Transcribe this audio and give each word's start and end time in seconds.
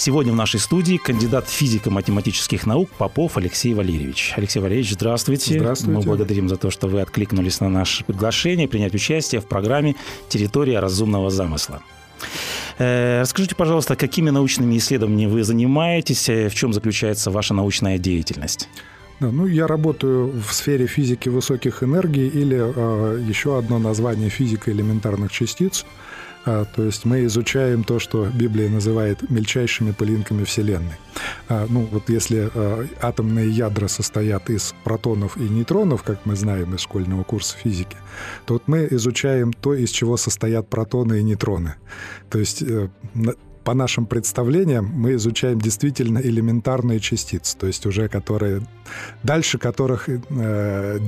Сегодня 0.00 0.32
в 0.32 0.36
нашей 0.36 0.58
студии 0.60 0.96
кандидат 0.96 1.46
физико-математических 1.46 2.64
наук 2.64 2.88
Попов 2.96 3.36
Алексей 3.36 3.74
Валерьевич. 3.74 4.32
Алексей 4.34 4.58
Валерьевич, 4.58 4.92
здравствуйте. 4.92 5.58
Здравствуйте. 5.58 5.98
Мы 5.98 6.02
благодарим 6.02 6.48
за 6.48 6.56
то, 6.56 6.70
что 6.70 6.88
вы 6.88 7.02
откликнулись 7.02 7.60
на 7.60 7.68
наше 7.68 8.02
приглашение 8.04 8.66
принять 8.66 8.94
участие 8.94 9.42
в 9.42 9.46
программе 9.46 9.96
«Территория 10.30 10.78
разумного 10.78 11.28
замысла». 11.28 11.82
Э, 12.78 13.20
расскажите, 13.20 13.54
пожалуйста, 13.54 13.94
какими 13.94 14.30
научными 14.30 14.78
исследованиями 14.78 15.30
вы 15.30 15.44
занимаетесь, 15.44 16.30
э, 16.30 16.48
в 16.48 16.54
чем 16.54 16.72
заключается 16.72 17.30
ваша 17.30 17.52
научная 17.52 17.98
деятельность? 17.98 18.70
Да, 19.20 19.30
ну, 19.30 19.44
я 19.44 19.66
работаю 19.66 20.32
в 20.32 20.54
сфере 20.54 20.86
физики 20.86 21.28
высоких 21.28 21.82
энергий 21.82 22.26
или 22.26 22.56
э, 22.58 23.20
еще 23.20 23.58
одно 23.58 23.78
название 23.78 24.30
физика 24.30 24.72
элементарных 24.72 25.30
частиц– 25.30 25.84
а, 26.44 26.64
то 26.64 26.82
есть 26.82 27.04
мы 27.04 27.24
изучаем 27.26 27.84
то, 27.84 27.98
что 27.98 28.26
Библия 28.26 28.68
называет 28.68 29.28
мельчайшими 29.30 29.92
пылинками 29.92 30.44
Вселенной. 30.44 30.96
А, 31.48 31.66
ну 31.68 31.88
вот 31.90 32.08
если 32.08 32.50
а, 32.54 32.86
атомные 33.00 33.50
ядра 33.50 33.88
состоят 33.88 34.48
из 34.50 34.74
протонов 34.84 35.36
и 35.36 35.42
нейтронов, 35.42 36.02
как 36.02 36.24
мы 36.24 36.36
знаем 36.36 36.74
из 36.74 36.80
школьного 36.80 37.24
курса 37.24 37.56
физики, 37.56 37.96
то 38.46 38.54
вот 38.54 38.64
мы 38.66 38.88
изучаем 38.90 39.52
то, 39.52 39.74
из 39.74 39.90
чего 39.90 40.16
состоят 40.16 40.68
протоны 40.68 41.20
и 41.20 41.22
нейтроны. 41.22 41.74
То 42.30 42.38
есть 42.38 42.62
э, 42.62 42.88
по 43.64 43.74
нашим 43.74 44.06
представлениям 44.06 44.86
мы 44.86 45.14
изучаем 45.14 45.60
действительно 45.60 46.18
элементарные 46.18 47.00
частицы, 47.00 47.56
то 47.56 47.66
есть 47.66 47.86
уже 47.86 48.08
которые 48.08 48.62
дальше 49.22 49.58
которых 49.58 50.08
э, 50.08 50.98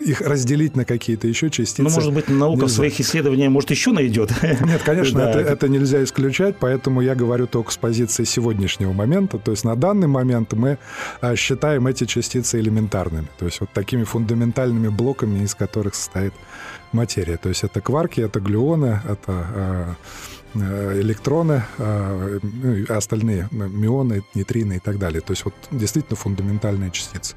их 0.00 0.20
разделить 0.20 0.76
на 0.76 0.84
какие-то 0.84 1.28
еще 1.28 1.50
частицы. 1.50 1.82
Ну, 1.82 1.90
может 1.90 2.14
быть, 2.14 2.28
наука 2.28 2.62
нельзя. 2.62 2.66
в 2.66 2.76
своих 2.76 3.00
исследованиях 3.00 3.50
может 3.50 3.70
еще 3.70 3.92
найдет. 3.92 4.30
Нет, 4.42 4.82
конечно, 4.82 5.20
да. 5.20 5.30
это, 5.30 5.40
это 5.40 5.68
нельзя 5.68 6.02
исключать, 6.02 6.56
поэтому 6.58 7.02
я 7.02 7.14
говорю 7.14 7.46
только 7.46 7.70
с 7.70 7.76
позиции 7.76 8.24
сегодняшнего 8.24 8.92
момента. 8.92 9.38
То 9.38 9.50
есть 9.50 9.64
на 9.64 9.76
данный 9.76 10.08
момент 10.08 10.54
мы 10.54 10.78
э, 11.20 11.36
считаем 11.36 11.86
эти 11.86 12.04
частицы 12.04 12.60
элементарными, 12.60 13.28
то 13.38 13.44
есть 13.44 13.60
вот 13.60 13.70
такими 13.72 14.04
фундаментальными 14.04 14.88
блоками, 14.88 15.44
из 15.44 15.54
которых 15.54 15.94
состоит 15.94 16.32
материя. 16.92 17.36
То 17.36 17.48
есть 17.50 17.64
это 17.64 17.80
кварки, 17.80 18.20
это 18.20 18.40
глюоны, 18.40 19.00
это 19.08 19.46
Э, 19.54 19.94
электроны, 20.54 21.64
а, 21.78 22.38
ну, 22.42 22.84
остальные 22.88 23.48
мионы, 23.50 24.22
нейтрины 24.34 24.74
и 24.74 24.78
так 24.78 24.98
далее. 24.98 25.20
То 25.20 25.32
есть 25.32 25.44
вот 25.44 25.54
действительно 25.70 26.16
фундаментальные 26.16 26.90
частицы. 26.90 27.34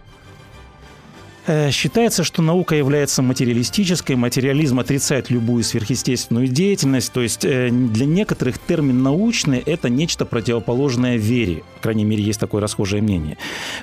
Э, 1.47 1.69
считается, 1.69 2.23
что 2.23 2.41
наука 2.41 2.75
является 2.75 3.21
материалистической, 3.21 4.15
материализм 4.15 4.79
отрицает 4.79 5.29
любую 5.29 5.63
сверхъестественную 5.63 6.47
деятельность, 6.47 7.13
то 7.13 7.21
есть 7.21 7.45
э, 7.45 7.69
для 7.69 8.05
некоторых 8.05 8.57
термин 8.57 9.03
научный– 9.03 9.59
это 9.65 9.89
нечто 9.89 10.25
противоположное 10.25 11.17
вере, 11.17 11.63
по 11.75 11.83
крайней 11.83 12.05
мере, 12.05 12.23
есть 12.23 12.39
такое 12.39 12.61
расхожее 12.61 13.03
мнение. 13.03 13.37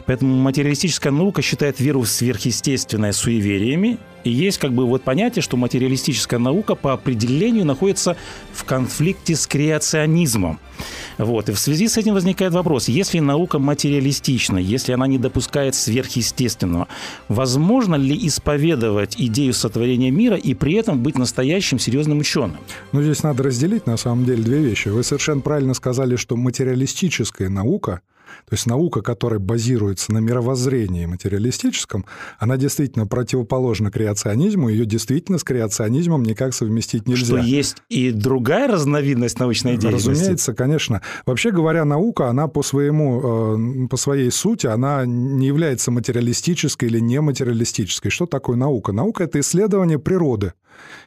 Поэтому 0.07 0.35
материалистическая 0.37 1.13
наука 1.13 1.41
считает 1.41 1.79
веру 1.79 2.01
в 2.01 2.09
сверхъестественное 2.09 3.13
суевериями, 3.13 3.99
и 4.25 4.31
есть 4.31 4.59
как 4.59 4.73
бы 4.73 4.87
вот 4.87 5.03
понятие, 5.03 5.43
что 5.43 5.57
материалистическая 5.57 6.39
наука 6.39 6.75
по 6.75 6.93
определению 6.93 7.65
находится 7.65 8.17
в 8.53 8.65
конфликте 8.65 9.37
с 9.37 9.47
креационизмом. 9.47 10.59
Вот. 11.19 11.49
И 11.49 11.53
в 11.53 11.59
связи 11.59 11.89
с 11.89 11.97
этим 11.97 12.15
возникает 12.15 12.53
вопрос, 12.53 12.89
если 12.89 13.19
наука 13.21 13.59
материалистична, 13.59 14.59
если 14.59 14.93
она 14.93 15.07
не 15.07 15.19
допускает 15.19 15.75
сверхъестественного, 15.75 16.89
возможно 17.29 17.97
ли 17.97 18.19
исповедовать 18.27 19.17
идею 19.19 19.53
сотворения 19.53 20.11
мира 20.11 20.37
и 20.37 20.55
при 20.55 20.75
этом 20.75 21.03
быть 21.03 21.19
настоящим 21.19 21.79
серьезным 21.79 22.19
ученым? 22.19 22.57
Ну, 22.93 23.03
здесь 23.03 23.23
надо 23.23 23.43
разделить, 23.43 23.87
на 23.87 23.97
самом 23.97 24.25
деле, 24.25 24.43
две 24.43 24.59
вещи. 24.59 24.89
Вы 24.89 25.03
совершенно 25.03 25.41
правильно 25.41 25.75
сказали, 25.75 26.17
что 26.17 26.37
материалистическая 26.37 27.49
наука– 27.49 28.01
то 28.49 28.55
есть 28.55 28.67
наука, 28.67 29.03
которая 29.03 29.41
базируется 29.41 30.13
на 30.13 30.19
мировоззрении 30.19 31.07
материалистическом, 31.07 32.05
она 32.39 32.57
действительно 32.57 33.07
противоположна 33.07 33.91
креационизму, 33.91 34.69
ее 34.69 34.85
действительно 34.85 35.39
с 35.39 35.45
креационизмом 35.45 36.23
никак 36.23 36.55
совместить 36.55 37.09
нельзя. 37.09 37.25
Что 37.25 37.39
есть 37.39 37.77
и 37.89 38.11
другая 38.11 38.69
разновидность 38.69 39.39
научной 39.39 39.77
деятельности? 39.77 40.11
Разумеется, 40.11 40.55
конечно. 40.55 41.03
Вообще 41.27 41.51
говоря, 41.51 41.85
наука, 41.85 42.29
она 42.29 42.49
по, 42.49 42.63
своему, 42.63 43.85
э, 43.85 43.89
по 43.89 43.97
своей 43.97 44.31
сути, 44.31 44.67
она 44.67 45.05
не 45.07 45.47
является 45.47 45.91
материалистической 45.91 46.89
или 46.89 47.01
нематериалистической. 47.01 48.11
Что 48.11 48.27
такое 48.27 48.57
наука? 48.57 48.93
Наука– 48.93 49.25
это 49.25 49.41
исследование 49.41 49.99
природы 49.99 50.53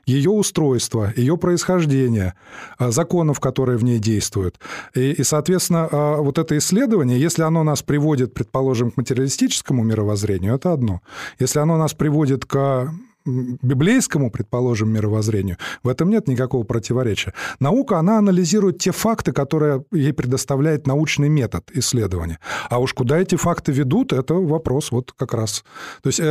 ее 0.05 0.29
устройство, 0.29 1.11
ее 1.15 1.37
происхождение, 1.37 2.35
а, 2.77 2.91
законов, 2.91 3.39
которые 3.39 3.77
в 3.77 3.83
ней 3.83 3.99
действуют. 3.99 4.59
И, 4.93 5.11
и, 5.11 5.23
соответственно, 5.23 5.87
а, 5.91 6.17
вот 6.17 6.37
это 6.37 6.57
исследование, 6.57 7.19
если 7.25 7.43
оно 7.43 7.63
нас 7.63 7.81
приводит, 7.81 8.33
предположим, 8.33 8.91
к 8.91 8.97
материалистическому 8.97 9.83
мировоззрению, 9.83 10.55
это 10.55 10.73
одно. 10.73 11.01
Если 11.39 11.59
оно 11.59 11.77
нас 11.77 11.93
приводит 11.93 12.45
к 12.45 12.93
библейскому, 13.25 14.29
предположим, 14.29 14.89
мировоззрению, 14.91 15.57
в 15.83 15.87
этом 15.87 16.09
нет 16.09 16.27
никакого 16.27 16.63
противоречия. 16.63 17.33
Наука, 17.59 17.97
она 17.97 18.17
анализирует 18.17 18.79
те 18.79 18.91
факты, 18.91 19.31
которые 19.31 19.83
ей 19.91 20.13
предоставляет 20.13 20.87
научный 20.87 21.29
метод 21.29 21.69
исследования. 21.73 22.39
А 22.69 22.79
уж 22.79 22.93
куда 22.93 23.19
эти 23.19 23.35
факты 23.35 23.71
ведут, 23.71 24.13
это 24.13 24.35
вопрос 24.35 24.91
вот 24.91 25.11
как 25.15 25.33
раз. 25.33 25.63
То 26.01 26.07
есть 26.07 26.19
э, 26.19 26.23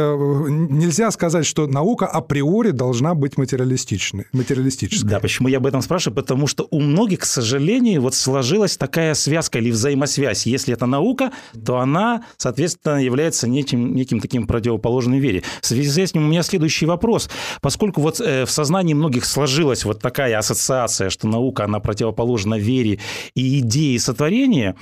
нельзя 0.48 1.10
сказать, 1.10 1.46
что 1.46 1.66
наука 1.66 2.06
априори 2.06 2.70
должна 2.70 3.14
быть 3.14 3.36
материалистичной, 3.36 4.26
материалистической. 4.32 5.10
Да, 5.10 5.20
почему 5.20 5.48
я 5.48 5.58
об 5.58 5.66
этом 5.66 5.82
спрашиваю? 5.82 6.16
Потому 6.16 6.46
что 6.46 6.66
у 6.70 6.80
многих, 6.80 7.20
к 7.20 7.24
сожалению, 7.24 8.02
вот 8.02 8.14
сложилась 8.14 8.76
такая 8.76 9.14
связка 9.14 9.58
или 9.58 9.70
взаимосвязь. 9.70 10.46
Если 10.46 10.72
это 10.72 10.86
наука, 10.86 11.32
то 11.64 11.78
она, 11.78 12.24
соответственно, 12.36 13.02
является 13.02 13.48
неким, 13.48 13.94
неким 13.94 14.20
таким 14.20 14.46
противоположным 14.46 15.18
вере. 15.18 15.42
В 15.60 15.66
связи 15.66 15.90
с 15.90 15.98
этим 15.98 16.24
у 16.24 16.28
меня 16.28 16.42
следующий 16.42 16.83
следующий 16.84 16.86
вопрос. 16.86 17.30
Поскольку 17.60 18.00
вот 18.00 18.20
э, 18.20 18.44
в 18.44 18.50
сознании 18.50 18.94
многих 18.94 19.24
сложилась 19.24 19.84
вот 19.84 20.00
такая 20.00 20.38
ассоциация, 20.38 21.10
что 21.10 21.28
наука, 21.28 21.64
она 21.64 21.80
противоположна 21.80 22.58
вере 22.58 22.98
и 23.36 23.58
идее 23.58 23.98
сотворения, 23.98 24.74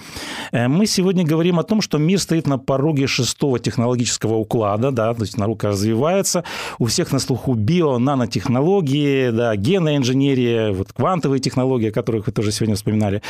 э, 0.52 0.68
мы 0.68 0.86
сегодня 0.86 1.24
говорим 1.24 1.58
о 1.58 1.62
том, 1.62 1.82
что 1.82 1.98
мир 1.98 2.18
стоит 2.18 2.46
на 2.46 2.58
пороге 2.58 3.06
шестого 3.06 3.58
технологического 3.58 4.36
уклада, 4.36 4.90
да, 4.90 5.14
то 5.14 5.22
есть 5.22 5.38
наука 5.38 5.68
развивается, 5.68 6.44
у 6.78 6.86
всех 6.86 7.12
на 7.12 7.18
слуху 7.18 7.54
био, 7.54 7.98
нанотехнологии, 7.98 9.30
да, 9.30 9.56
генная 9.56 9.96
инженерия, 9.96 10.72
вот 10.72 10.92
квантовые 10.92 11.40
технологии, 11.40 11.88
о 11.88 11.92
которых 11.92 12.26
вы 12.26 12.32
тоже 12.32 12.52
сегодня 12.52 12.74
вспоминали. 12.74 13.20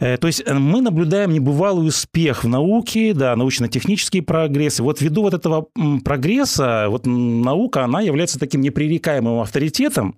Э, 0.00 0.16
то 0.16 0.26
есть 0.26 0.44
мы 0.48 0.80
наблюдаем 0.80 1.32
небывалый 1.32 1.88
успех 1.88 2.44
в 2.44 2.48
науке, 2.48 3.12
да, 3.14 3.36
научно-технический 3.36 4.22
прогресс. 4.22 4.80
И 4.80 4.82
вот 4.82 5.00
ввиду 5.00 5.22
вот 5.22 5.34
этого 5.34 5.66
прогресса, 6.04 6.86
вот 6.88 7.06
наука, 7.06 7.84
она 7.84 8.05
является 8.06 8.38
таким 8.38 8.60
непререкаемым 8.60 9.40
авторитетом. 9.40 10.16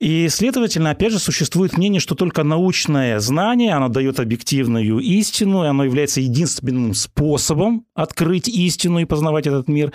И, 0.00 0.28
следовательно, 0.30 0.90
опять 0.90 1.12
же, 1.12 1.18
существует 1.18 1.76
мнение, 1.76 2.00
что 2.00 2.14
только 2.14 2.42
научное 2.42 3.20
знание, 3.20 3.74
оно 3.74 3.88
дает 3.88 4.18
объективную 4.18 4.98
истину, 5.00 5.62
и 5.62 5.66
оно 5.66 5.84
является 5.84 6.22
единственным 6.22 6.94
способом 6.94 7.84
открыть 7.94 8.48
истину 8.48 9.00
и 9.00 9.04
познавать 9.04 9.46
этот 9.46 9.68
мир. 9.68 9.92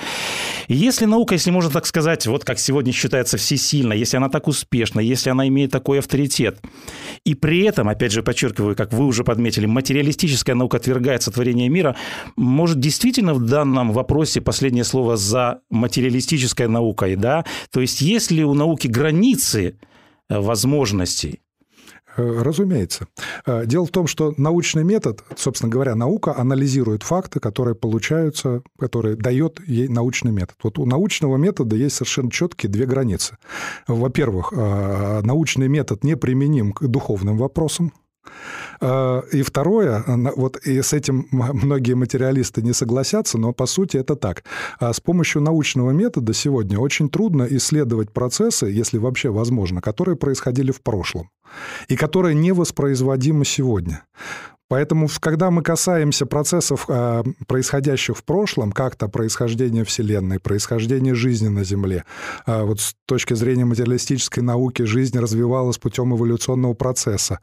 Если 0.67 1.05
наука, 1.05 1.33
если 1.33 1.49
можно 1.49 1.71
так 1.71 1.87
сказать, 1.87 2.27
вот 2.27 2.43
как 2.45 2.59
сегодня 2.59 2.93
считается 2.93 3.37
всесильной, 3.37 3.97
если 3.97 4.17
она 4.17 4.29
так 4.29 4.47
успешна, 4.47 4.99
если 4.99 5.31
она 5.31 5.47
имеет 5.47 5.71
такой 5.71 5.97
авторитет, 5.97 6.59
и 7.23 7.33
при 7.33 7.63
этом, 7.63 7.89
опять 7.89 8.11
же, 8.11 8.21
подчеркиваю, 8.21 8.75
как 8.75 8.93
вы 8.93 9.07
уже 9.07 9.23
подметили, 9.23 9.65
материалистическая 9.65 10.55
наука 10.55 10.77
отвергает 10.77 11.23
сотворение 11.23 11.67
мира, 11.67 11.95
может 12.35 12.79
действительно 12.79 13.33
в 13.33 13.43
данном 13.43 13.91
вопросе 13.91 14.39
последнее 14.39 14.83
слово 14.83 15.17
за 15.17 15.61
материалистической 15.71 16.67
наукой, 16.67 17.15
да? 17.15 17.43
То 17.71 17.81
есть 17.81 18.01
есть 18.01 18.29
ли 18.29 18.43
у 18.43 18.53
науки 18.53 18.87
границы, 18.87 19.79
возможностей. 20.29 21.41
Э, 22.17 22.41
разумеется. 22.41 23.07
Э, 23.45 23.65
дело 23.65 23.85
в 23.85 23.91
том, 23.91 24.07
что 24.07 24.33
научный 24.37 24.83
метод, 24.83 25.23
собственно 25.35 25.69
говоря, 25.71 25.95
наука 25.95 26.35
анализирует 26.37 27.03
факты, 27.03 27.39
которые 27.39 27.75
получаются, 27.75 28.61
которые 28.79 29.15
дает 29.15 29.59
ей 29.67 29.87
научный 29.89 30.31
метод. 30.31 30.55
Вот 30.63 30.79
у 30.79 30.85
научного 30.85 31.35
метода 31.37 31.75
есть 31.75 31.97
совершенно 31.97 32.31
четкие 32.31 32.71
две 32.71 32.85
границы. 32.85 33.37
Во-первых, 33.87 34.51
научный 34.51 35.67
метод 35.67 36.03
не 36.03 36.15
применим 36.15 36.71
к 36.71 36.87
духовным 36.87 37.37
вопросам, 37.37 37.91
и 39.31 39.41
второе, 39.41 40.03
вот 40.35 40.57
и 40.57 40.81
с 40.81 40.93
этим 40.93 41.27
многие 41.31 41.93
материалисты 41.93 42.61
не 42.61 42.73
согласятся, 42.73 43.37
но 43.37 43.53
по 43.53 43.65
сути 43.65 43.97
это 43.97 44.15
так. 44.15 44.43
А 44.79 44.93
с 44.93 44.99
помощью 44.99 45.41
научного 45.41 45.91
метода 45.91 46.33
сегодня 46.33 46.77
очень 46.77 47.09
трудно 47.09 47.47
исследовать 47.49 48.11
процессы, 48.11 48.67
если 48.67 48.97
вообще 48.97 49.29
возможно, 49.29 49.81
которые 49.81 50.15
происходили 50.15 50.71
в 50.71 50.81
прошлом 50.81 51.29
и 51.87 51.95
которые 51.95 52.35
невоспроизводимы 52.35 53.45
сегодня. 53.45 54.03
Поэтому, 54.67 55.07
когда 55.19 55.51
мы 55.51 55.61
касаемся 55.61 56.25
процессов, 56.25 56.85
а, 56.87 57.23
происходящих 57.47 58.17
в 58.17 58.23
прошлом, 58.23 58.71
как-то 58.71 59.07
происхождения 59.07 59.83
Вселенной, 59.83 60.39
происхождения 60.39 61.13
жизни 61.13 61.49
на 61.49 61.63
Земле, 61.63 62.03
а, 62.45 62.63
вот 62.63 62.79
с 62.79 62.95
точки 63.05 63.35
зрения 63.35 63.65
материалистической 63.65 64.41
науки 64.41 64.81
жизнь 64.83 65.19
развивалась 65.19 65.77
путем 65.77 66.15
эволюционного 66.15 66.73
процесса. 66.73 67.39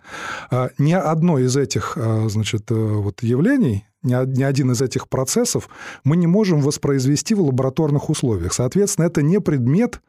А, 0.50 0.70
ни 0.78 0.92
одно 0.92 1.38
из 1.38 1.56
этих 1.56 1.96
значит, 2.26 2.70
э, 2.70 2.74
вот 2.74 3.22
явлений 3.22 3.86
ни 4.02 4.42
один 4.42 4.72
из 4.72 4.82
этих 4.82 5.08
процессов 5.08 5.68
мы 6.04 6.16
не 6.16 6.26
можем 6.26 6.60
воспроизвести 6.60 7.34
в 7.34 7.42
лабораторных 7.42 8.10
условиях. 8.10 8.52
Соответственно, 8.52 9.06
это 9.06 9.22
не 9.22 9.40
предмет 9.40 10.00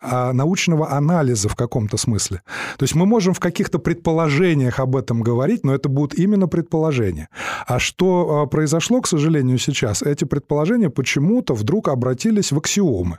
научного 0.00 0.90
анализа 0.90 1.48
в 1.48 1.56
каком-то 1.56 1.96
смысле. 1.96 2.42
То 2.76 2.84
есть 2.84 2.94
мы 2.94 3.06
можем 3.06 3.34
в 3.34 3.40
каких-то 3.40 3.78
предположениях 3.78 4.80
об 4.80 4.96
этом 4.96 5.22
говорить, 5.22 5.64
но 5.64 5.74
это 5.74 5.88
будут 5.88 6.18
именно 6.18 6.46
предположения. 6.48 7.28
А 7.66 7.78
что 7.78 8.42
а, 8.42 8.46
произошло, 8.46 9.00
к 9.00 9.06
сожалению, 9.06 9.58
сейчас? 9.58 10.02
Эти 10.02 10.24
предположения 10.24 10.90
почему-то 10.90 11.54
вдруг 11.54 11.88
обратились 11.88 12.52
в 12.52 12.58
аксиомы. 12.58 13.18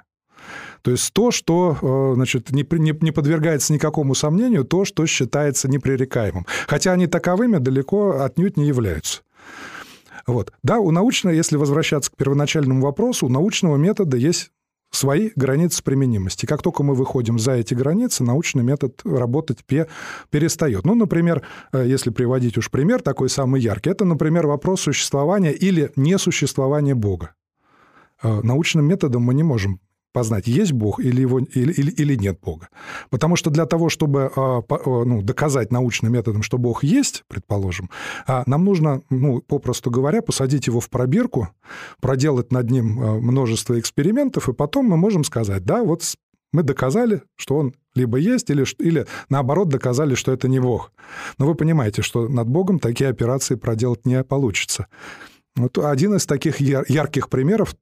То 0.82 0.92
есть 0.92 1.12
то, 1.14 1.32
что 1.32 1.78
а, 1.82 2.14
значит, 2.16 2.52
не, 2.52 2.66
не, 2.72 2.98
не 3.02 3.12
подвергается 3.12 3.74
никакому 3.74 4.16
сомнению, 4.16 4.64
то, 4.64 4.86
что 4.86 5.06
считается 5.06 5.70
непререкаемым. 5.70 6.46
Хотя 6.68 6.94
они 6.94 7.08
таковыми 7.08 7.58
далеко 7.58 8.22
отнюдь 8.22 8.58
не 8.58 8.68
являются. 8.68 9.22
Вот. 10.28 10.54
Да, 10.64 10.80
у 10.80 10.92
научного, 10.92 11.34
если 11.34 11.58
возвращаться 11.58 12.12
к 12.12 12.16
первоначальному 12.16 12.82
вопросу, 12.82 13.26
у 13.26 13.30
научного 13.30 13.78
метода 13.78 14.16
есть 14.16 14.52
свои 14.92 15.32
границы 15.36 15.84
применимости. 15.84 16.46
Как 16.46 16.62
только 16.62 16.84
мы 16.84 16.96
выходим 16.96 17.40
за 17.40 17.54
эти 17.54 17.74
границы, 17.74 18.24
научный 18.24 18.64
метод 18.64 19.02
работать 19.04 19.64
перестает. 20.30 20.86
Ну, 20.86 20.96
например, 20.96 21.44
э, 21.72 21.86
если 21.88 22.10
приводить 22.10 22.58
уж 22.58 22.72
пример 22.72 23.02
такой 23.02 23.30
самый 23.30 23.62
яркий, 23.62 23.92
это, 23.92 24.06
например, 24.06 24.48
вопрос 24.48 24.82
существования 24.82 25.52
или 25.52 25.92
несуществования 25.96 26.96
Бога. 26.96 27.36
Э, 28.22 28.42
научным 28.42 28.86
методом 28.86 29.24
мы 29.24 29.34
не 29.34 29.44
можем 29.44 29.80
познать, 30.12 30.48
есть 30.48 30.72
Бог 30.72 31.00
или, 31.00 31.22
его, 31.22 31.40
или, 31.40 31.72
или, 31.72 31.92
или 31.92 32.16
нет 32.16 32.40
Бога. 32.42 32.70
Потому 33.10 33.36
что 33.36 33.50
для 33.50 33.66
того, 33.66 33.90
чтобы 33.90 34.32
а, 34.36 34.62
а, 34.68 35.06
ну, 35.06 35.22
доказать 35.22 35.72
научным 35.72 36.14
методом, 36.14 36.44
что 36.44 36.58
Бог 36.58 36.84
есть, 36.84 37.24
предположим, 37.28 37.90
а, 38.28 38.44
нам 38.46 38.66
нужно, 38.66 39.02
ну, 39.10 39.42
попросту 39.42 39.92
говоря, 39.92 40.22
посадить 40.22 40.68
его 40.68 40.80
в 40.80 40.90
пробирку, 40.90 41.50
проделать 42.02 42.52
над 42.52 42.70
ним 42.72 42.86
множество 43.22 43.80
экспериментов, 43.80 44.50
и 44.50 44.54
потом 44.54 44.86
мы 44.86 44.98
можем 44.98 45.24
сказать, 45.24 45.64
да, 45.64 45.84
вот 45.84 46.04
мы 46.52 46.64
доказали, 46.64 47.22
что 47.36 47.58
он 47.58 47.76
либо 47.96 48.18
есть, 48.18 48.50
или, 48.50 48.66
или 48.80 49.06
наоборот 49.30 49.70
доказали, 49.70 50.16
что 50.16 50.32
это 50.32 50.48
не 50.48 50.60
Бог. 50.60 50.92
Но 51.38 51.46
вы 51.46 51.56
понимаете, 51.56 52.02
что 52.02 52.28
над 52.28 52.48
Богом 52.48 52.80
такие 52.80 53.10
операции 53.10 53.56
проделать 53.56 54.06
не 54.06 54.24
получится. 54.24 54.88
Вот 55.56 55.78
один 55.78 56.16
из 56.16 56.26
таких 56.26 56.60
ярких 56.60 57.30
примеров 57.30 57.76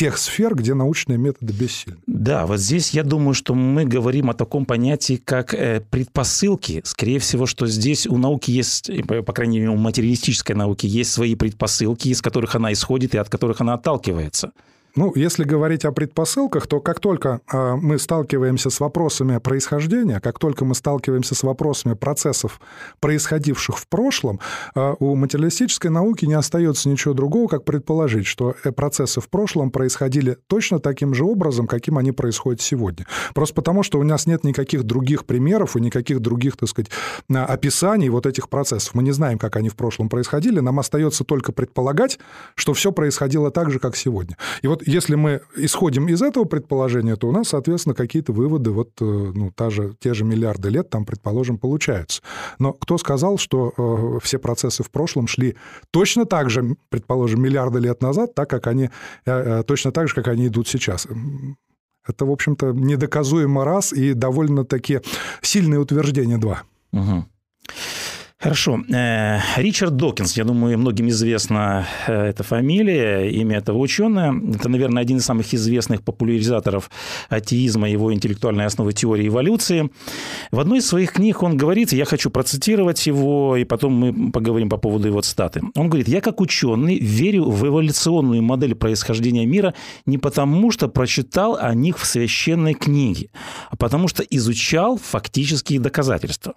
тех 0.00 0.16
сфер, 0.16 0.54
где 0.54 0.72
научные 0.72 1.18
методы 1.18 1.52
бессильны. 1.52 1.98
Да, 2.06 2.46
вот 2.46 2.58
здесь 2.58 2.92
я 2.92 3.04
думаю, 3.04 3.34
что 3.34 3.54
мы 3.54 3.84
говорим 3.84 4.30
о 4.30 4.34
таком 4.34 4.64
понятии, 4.64 5.20
как 5.22 5.52
э, 5.52 5.82
предпосылки. 5.90 6.80
Скорее 6.86 7.18
всего, 7.18 7.44
что 7.44 7.66
здесь 7.66 8.06
у 8.06 8.16
науки 8.16 8.50
есть, 8.50 8.90
по 9.06 9.32
крайней 9.34 9.58
мере, 9.58 9.72
у 9.72 9.76
материалистической 9.76 10.56
науки 10.56 10.86
есть 10.86 11.12
свои 11.12 11.34
предпосылки, 11.34 12.08
из 12.08 12.22
которых 12.22 12.54
она 12.54 12.72
исходит 12.72 13.14
и 13.14 13.18
от 13.18 13.28
которых 13.28 13.60
она 13.60 13.74
отталкивается. 13.74 14.52
Ну, 14.96 15.12
если 15.14 15.44
говорить 15.44 15.84
о 15.84 15.92
предпосылках, 15.92 16.66
то 16.66 16.80
как 16.80 17.00
только 17.00 17.40
а, 17.46 17.76
мы 17.76 17.98
сталкиваемся 17.98 18.70
с 18.70 18.80
вопросами 18.80 19.38
происхождения, 19.38 20.20
как 20.20 20.38
только 20.38 20.64
мы 20.64 20.74
сталкиваемся 20.74 21.34
с 21.34 21.42
вопросами 21.42 21.94
процессов, 21.94 22.60
происходивших 22.98 23.78
в 23.78 23.86
прошлом, 23.86 24.40
а, 24.74 24.94
у 24.98 25.14
материалистической 25.14 25.90
науки 25.90 26.24
не 26.24 26.34
остается 26.34 26.88
ничего 26.88 27.14
другого, 27.14 27.46
как 27.46 27.64
предположить, 27.64 28.26
что 28.26 28.54
э, 28.64 28.72
процессы 28.72 29.20
в 29.20 29.28
прошлом 29.28 29.70
происходили 29.70 30.36
точно 30.48 30.80
таким 30.80 31.14
же 31.14 31.24
образом, 31.24 31.66
каким 31.66 31.96
они 31.96 32.10
происходят 32.10 32.60
сегодня. 32.60 33.06
Просто 33.34 33.54
потому, 33.54 33.82
что 33.82 34.00
у 34.00 34.02
нас 34.02 34.26
нет 34.26 34.42
никаких 34.42 34.82
других 34.82 35.24
примеров 35.24 35.76
и 35.76 35.80
никаких 35.80 36.20
других, 36.20 36.56
так 36.56 36.68
сказать, 36.68 36.90
описаний 37.28 38.08
вот 38.08 38.26
этих 38.26 38.48
процессов. 38.48 38.94
Мы 38.94 39.02
не 39.02 39.12
знаем, 39.12 39.38
как 39.38 39.56
они 39.56 39.68
в 39.68 39.76
прошлом 39.76 40.08
происходили, 40.08 40.60
нам 40.60 40.78
остается 40.80 41.24
только 41.24 41.52
предполагать, 41.52 42.18
что 42.54 42.74
все 42.74 42.90
происходило 42.92 43.50
так 43.50 43.70
же, 43.70 43.78
как 43.78 43.96
сегодня. 43.96 44.36
И 44.62 44.66
вот 44.66 44.79
если 44.86 45.14
мы 45.14 45.40
исходим 45.56 46.08
из 46.08 46.22
этого 46.22 46.44
предположения, 46.44 47.16
то 47.16 47.28
у 47.28 47.32
нас, 47.32 47.48
соответственно, 47.48 47.94
какие-то 47.94 48.32
выводы, 48.32 48.70
вот 48.70 48.90
э, 49.00 49.04
ну, 49.04 49.50
та 49.52 49.70
же, 49.70 49.94
те 50.00 50.14
же 50.14 50.24
миллиарды 50.24 50.68
лет, 50.70 50.90
там, 50.90 51.04
предположим, 51.04 51.58
получаются. 51.58 52.22
Но 52.58 52.72
кто 52.72 52.98
сказал, 52.98 53.38
что 53.38 53.72
э, 53.76 54.18
все 54.22 54.38
процессы 54.38 54.82
в 54.82 54.90
прошлом 54.90 55.26
шли 55.26 55.56
точно 55.90 56.24
так 56.24 56.50
же, 56.50 56.76
предположим, 56.88 57.42
миллиарды 57.42 57.78
лет 57.78 58.02
назад, 58.02 58.34
так 58.34 58.48
как 58.50 58.66
они, 58.66 58.84
э, 58.84 58.90
э, 59.60 59.62
точно 59.64 59.92
так 59.92 60.08
же, 60.08 60.14
как 60.14 60.28
они 60.28 60.46
идут 60.46 60.68
сейчас? 60.68 61.06
Это, 62.06 62.24
в 62.24 62.30
общем-то, 62.30 62.72
недоказуемо 62.72 63.64
раз 63.64 63.92
и 63.92 64.14
довольно-таки 64.14 65.00
сильные 65.42 65.80
утверждения 65.80 66.38
два. 66.38 66.62
Угу. 66.92 67.24
Хорошо. 68.42 68.80
Э, 68.88 69.38
Ричард 69.56 69.96
Докинс, 69.96 70.34
я 70.38 70.44
думаю, 70.44 70.78
многим 70.78 71.08
известна 71.10 71.86
э, 72.06 72.28
эта 72.30 72.42
фамилия, 72.42 73.28
имя 73.28 73.58
этого 73.58 73.76
ученого. 73.76 74.34
Это, 74.54 74.70
наверное, 74.70 75.02
один 75.02 75.18
из 75.18 75.26
самых 75.26 75.52
известных 75.52 76.00
популяризаторов 76.00 76.90
атеизма, 77.28 77.90
его 77.90 78.14
интеллектуальной 78.14 78.64
основы 78.64 78.94
теории 78.94 79.28
эволюции. 79.28 79.90
В 80.50 80.58
одной 80.58 80.78
из 80.78 80.86
своих 80.86 81.12
книг 81.12 81.42
он 81.42 81.58
говорит, 81.58 81.92
я 81.92 82.06
хочу 82.06 82.30
процитировать 82.30 83.06
его, 83.06 83.56
и 83.58 83.64
потом 83.64 83.92
мы 83.92 84.32
поговорим 84.32 84.70
по 84.70 84.78
поводу 84.78 85.08
его 85.08 85.20
цитаты. 85.20 85.60
Он 85.76 85.88
говорит, 85.90 86.08
я 86.08 86.22
как 86.22 86.40
ученый 86.40 86.98
верю 86.98 87.44
в 87.44 87.66
эволюционную 87.66 88.42
модель 88.42 88.74
происхождения 88.74 89.44
мира 89.44 89.74
не 90.06 90.16
потому, 90.16 90.70
что 90.70 90.88
прочитал 90.88 91.58
о 91.60 91.74
них 91.74 91.98
в 91.98 92.06
священной 92.06 92.72
книге, 92.72 93.28
а 93.68 93.76
потому 93.76 94.08
что 94.08 94.22
изучал 94.22 94.96
фактические 94.96 95.78
доказательства. 95.78 96.54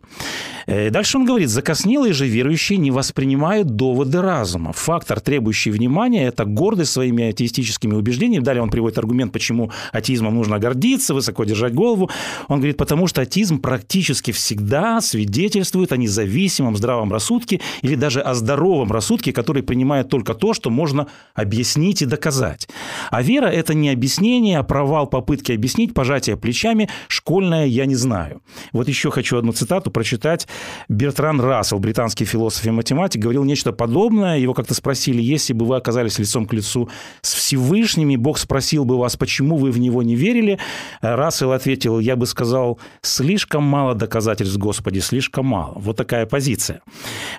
Э, 0.66 0.90
дальше 0.90 1.18
он 1.18 1.26
говорит, 1.26 1.50
Закоснелые 1.74 2.14
же 2.14 2.28
верующие 2.28 2.78
не 2.78 2.92
воспринимают 2.92 3.68
доводы 3.68 4.22
разума. 4.22 4.74
Фактор, 4.74 5.20
требующий 5.20 5.72
внимания, 5.72 6.28
это 6.28 6.46
гордость 6.46 6.92
своими 6.92 7.30
атеистическими 7.30 7.96
убеждениями. 7.96 8.44
Далее 8.44 8.62
он 8.62 8.70
приводит 8.70 9.00
аргумент, 9.00 9.34
почему 9.34 9.72
атеизмом 9.92 10.36
нужно 10.36 10.60
гордиться, 10.60 11.16
высоко 11.16 11.46
держать 11.46 11.74
голову. 11.74 12.12
Он 12.48 12.60
говорит, 12.60 12.78
потому 12.78 13.08
что 13.08 13.22
атеизм 13.22 13.58
практически 13.58 14.30
всегда 14.30 15.02
свидетельствует 15.02 15.92
о 15.92 15.98
независимом 15.98 16.78
здравом 16.78 17.12
рассудке 17.12 17.60
или 17.82 17.96
даже 17.96 18.22
о 18.22 18.36
здоровом 18.36 18.92
рассудке, 18.92 19.34
который 19.34 19.64
принимает 19.64 20.10
только 20.10 20.36
то, 20.36 20.54
что 20.54 20.70
можно 20.70 21.08
объяснить 21.34 22.04
и 22.04 22.06
доказать. 22.06 22.68
А 23.10 23.24
вера– 23.24 23.48
это 23.48 23.74
не 23.74 23.90
объяснение, 23.90 24.60
а 24.60 24.64
провал 24.64 25.08
попытки 25.08 25.52
объяснить, 25.52 25.96
пожатие 25.96 26.38
плечами, 26.38 26.88
школьное 27.08 27.66
«я 27.66 27.88
не 27.88 27.96
знаю». 27.96 28.44
Вот 28.74 28.88
еще 28.88 29.10
хочу 29.10 29.38
одну 29.38 29.54
цитату 29.54 29.90
прочитать. 29.90 30.48
Бертран 30.88 31.42
Рассел 31.42 31.63
Рассел, 31.64 31.80
британский 31.80 32.26
философ 32.26 32.66
и 32.66 32.72
математик, 32.72 33.22
говорил 33.22 33.46
нечто 33.46 33.72
подобное. 33.72 34.38
Его 34.38 34.54
как-то 34.54 34.74
спросили, 34.74 35.22
если 35.22 35.54
бы 35.54 35.66
вы 35.66 35.78
оказались 35.78 36.20
лицом 36.20 36.46
к 36.46 36.52
лицу 36.52 36.90
с 37.22 37.34
Всевышними, 37.34 38.18
Бог 38.18 38.38
спросил 38.38 38.84
бы 38.84 38.98
вас, 38.98 39.16
почему 39.16 39.56
вы 39.56 39.72
в 39.72 39.80
него 39.80 40.04
не 40.04 40.16
верили. 40.16 40.60
Рассел 41.00 41.54
ответил, 41.54 42.00
я 42.00 42.18
бы 42.18 42.26
сказал, 42.26 42.80
слишком 43.02 43.64
мало 43.64 43.96
доказательств, 43.96 44.58
Господи, 44.58 45.00
слишком 45.00 45.46
мало. 45.46 45.76
Вот 45.78 45.96
такая 45.96 46.26
позиция. 46.26 46.82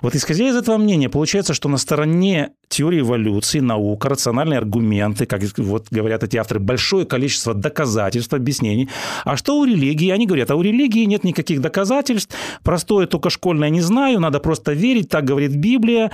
Вот 0.01 0.15
исходя 0.15 0.49
из 0.49 0.55
этого 0.55 0.77
мнения, 0.77 1.07
получается, 1.07 1.53
что 1.53 1.69
на 1.69 1.77
стороне 1.77 2.49
теории 2.67 3.01
эволюции, 3.01 3.59
наука, 3.59 4.09
рациональные 4.09 4.57
аргументы, 4.57 5.27
как 5.27 5.43
вот 5.57 5.85
говорят 5.91 6.23
эти 6.23 6.37
авторы, 6.37 6.59
большое 6.59 7.05
количество 7.05 7.53
доказательств, 7.53 8.33
объяснений. 8.33 8.89
А 9.23 9.37
что 9.37 9.59
у 9.59 9.65
религии? 9.65 10.09
Они 10.09 10.25
говорят, 10.25 10.49
а 10.49 10.55
у 10.55 10.63
религии 10.63 11.05
нет 11.05 11.23
никаких 11.23 11.61
доказательств, 11.61 12.35
простое 12.63 13.05
только 13.05 13.29
школьное 13.29 13.69
не 13.69 13.81
знаю, 13.81 14.14
надо 14.19 14.39
просто 14.39 14.73
верить, 14.73 15.09
так 15.09 15.25
говорит 15.25 15.55
Библия. 15.55 16.11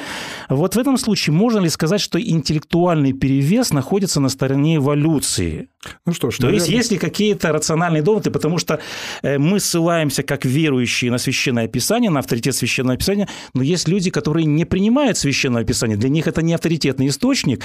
Вот 0.49 0.75
в 0.75 0.79
этом 0.79 0.97
случае 0.97 1.33
можно 1.33 1.59
ли 1.59 1.69
сказать, 1.69 2.01
что 2.01 2.19
интеллектуальный 2.19 3.13
перевес 3.13 3.71
находится 3.71 4.19
на 4.19 4.29
стороне 4.29 4.77
эволюции? 4.77 5.69
Ну 6.05 6.13
что 6.13 6.29
ж, 6.29 6.37
То 6.37 6.43
наверное... 6.43 6.67
есть 6.67 6.77
есть 6.77 6.91
ли 6.91 6.97
какие-то 6.97 7.51
рациональные 7.51 8.03
доводы, 8.03 8.29
потому 8.29 8.59
что 8.59 8.79
э, 9.23 9.39
мы 9.39 9.59
ссылаемся 9.59 10.21
как 10.21 10.45
верующие 10.45 11.09
на 11.09 11.17
священное 11.17 11.67
писание, 11.67 12.11
на 12.11 12.19
авторитет 12.19 12.55
священного 12.55 12.97
писания, 12.97 13.27
но 13.55 13.63
есть 13.63 13.87
люди, 13.87 14.11
которые 14.11 14.45
не 14.45 14.65
принимают 14.65 15.17
священное 15.17 15.63
писание, 15.63 15.97
для 15.97 16.09
них 16.09 16.27
это 16.27 16.43
не 16.43 16.53
авторитетный 16.53 17.07
источник. 17.07 17.63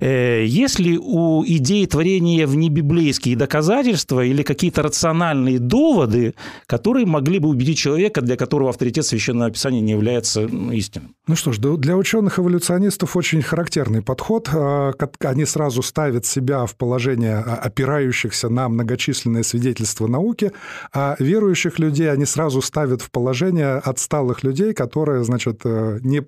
Э, 0.00 0.44
есть 0.46 0.78
ли 0.78 0.96
у 0.96 1.44
идеи 1.44 1.86
творения 1.86 2.46
внебиблейские 2.46 3.36
доказательства 3.36 4.24
или 4.24 4.42
какие-то 4.42 4.82
рациональные 4.82 5.58
доводы, 5.58 6.34
которые 6.66 7.04
могли 7.06 7.40
бы 7.40 7.48
убедить 7.48 7.78
человека, 7.78 8.20
для 8.20 8.36
которого 8.36 8.70
авторитет 8.70 9.04
священного 9.06 9.50
писания 9.50 9.75
исследование 9.76 9.80
не 9.80 9.92
является 9.92 10.40
ну, 10.48 10.72
истинным. 10.72 11.14
Ну 11.26 11.36
что 11.36 11.52
ж, 11.52 11.58
для 11.58 11.96
ученых-эволюционистов 11.96 13.16
очень 13.16 13.42
характерный 13.42 14.02
подход. 14.02 14.48
А, 14.52 14.92
они 15.20 15.44
сразу 15.44 15.82
ставят 15.82 16.24
себя 16.24 16.66
в 16.66 16.76
положение 16.76 17.36
а, 17.36 17.56
опирающихся 17.56 18.48
на 18.48 18.68
многочисленные 18.68 19.42
свидетельства 19.42 20.06
науки, 20.06 20.52
а 20.92 21.16
верующих 21.18 21.78
людей 21.78 22.10
они 22.10 22.26
сразу 22.26 22.62
ставят 22.62 23.02
в 23.02 23.10
положение 23.10 23.74
отсталых 23.84 24.44
людей, 24.44 24.72
которые, 24.72 25.24
значит, 25.24 25.60
э, 25.64 25.98
не 26.02 26.22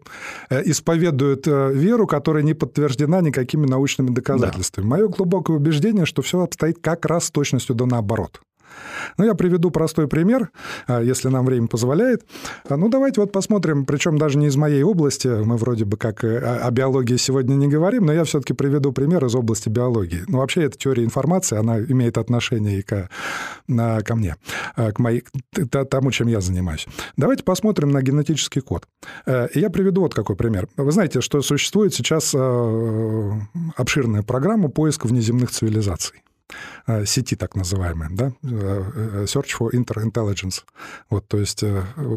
э, 0.50 0.62
исповедуют 0.64 1.46
э, 1.46 1.72
веру, 1.72 2.06
которая 2.06 2.42
не 2.42 2.54
подтверждена 2.54 3.20
никакими 3.20 3.66
научными 3.66 4.10
доказательствами. 4.10 4.84
Да. 4.84 4.96
Мое 4.96 5.08
глубокое 5.08 5.56
убеждение, 5.56 6.06
что 6.06 6.22
все 6.22 6.40
обстоит 6.40 6.78
как 6.80 7.06
раз 7.06 7.26
с 7.26 7.30
точностью 7.30 7.74
до 7.74 7.86
наоборот. 7.86 8.40
Ну, 9.16 9.24
я 9.24 9.34
приведу 9.34 9.70
простой 9.70 10.08
пример, 10.08 10.50
а, 10.86 11.00
если 11.00 11.28
нам 11.28 11.46
время 11.46 11.68
позволяет. 11.68 12.24
А, 12.68 12.76
ну, 12.76 12.88
давайте 12.88 13.20
вот 13.20 13.32
посмотрим, 13.32 13.84
причем 13.84 14.18
даже 14.18 14.38
не 14.38 14.46
из 14.46 14.56
моей 14.56 14.82
области, 14.82 15.28
мы 15.28 15.56
вроде 15.56 15.84
бы 15.84 15.96
как 15.96 16.24
о 16.24 16.70
биологии 16.70 17.16
сегодня 17.16 17.54
не 17.54 17.68
говорим, 17.68 18.06
но 18.06 18.12
я 18.12 18.24
все-таки 18.24 18.52
приведу 18.52 18.92
пример 18.92 19.24
из 19.24 19.34
области 19.34 19.68
биологии. 19.68 20.24
Ну, 20.28 20.38
вообще, 20.38 20.64
эта 20.64 20.78
теория 20.78 21.04
информации, 21.04 21.58
она 21.58 21.80
имеет 21.80 22.18
отношение 22.18 22.80
и 22.80 22.82
к, 22.82 23.08
ко 23.66 24.14
мне, 24.14 24.36
а, 24.76 24.92
к 24.92 24.98
моей, 24.98 25.24
тому, 25.90 26.10
чем 26.10 26.28
я 26.28 26.40
занимаюсь. 26.40 26.86
Давайте 27.16 27.44
посмотрим 27.44 27.90
на 27.90 28.02
генетический 28.02 28.60
код. 28.60 28.86
Э, 29.26 29.48
я 29.54 29.70
приведу 29.70 30.02
вот 30.02 30.14
какой 30.14 30.36
пример. 30.36 30.68
Вы 30.76 30.92
знаете, 30.92 31.20
что 31.20 31.42
существует 31.42 31.94
сейчас 31.94 32.34
обширная 33.76 34.22
программа 34.22 34.68
поиска 34.68 35.06
внеземных 35.06 35.50
цивилизаций. 35.50 36.22
Э, 36.86 37.04
сети 37.04 37.36
так 37.36 37.54
называемые, 37.56 38.10
да, 38.10 38.26
э, 38.26 38.32
э, 38.42 39.24
Search 39.24 39.50
for 39.58 39.70
Interintelligence, 39.72 40.62
вот, 41.10 41.28
то 41.28 41.38
есть 41.38 41.62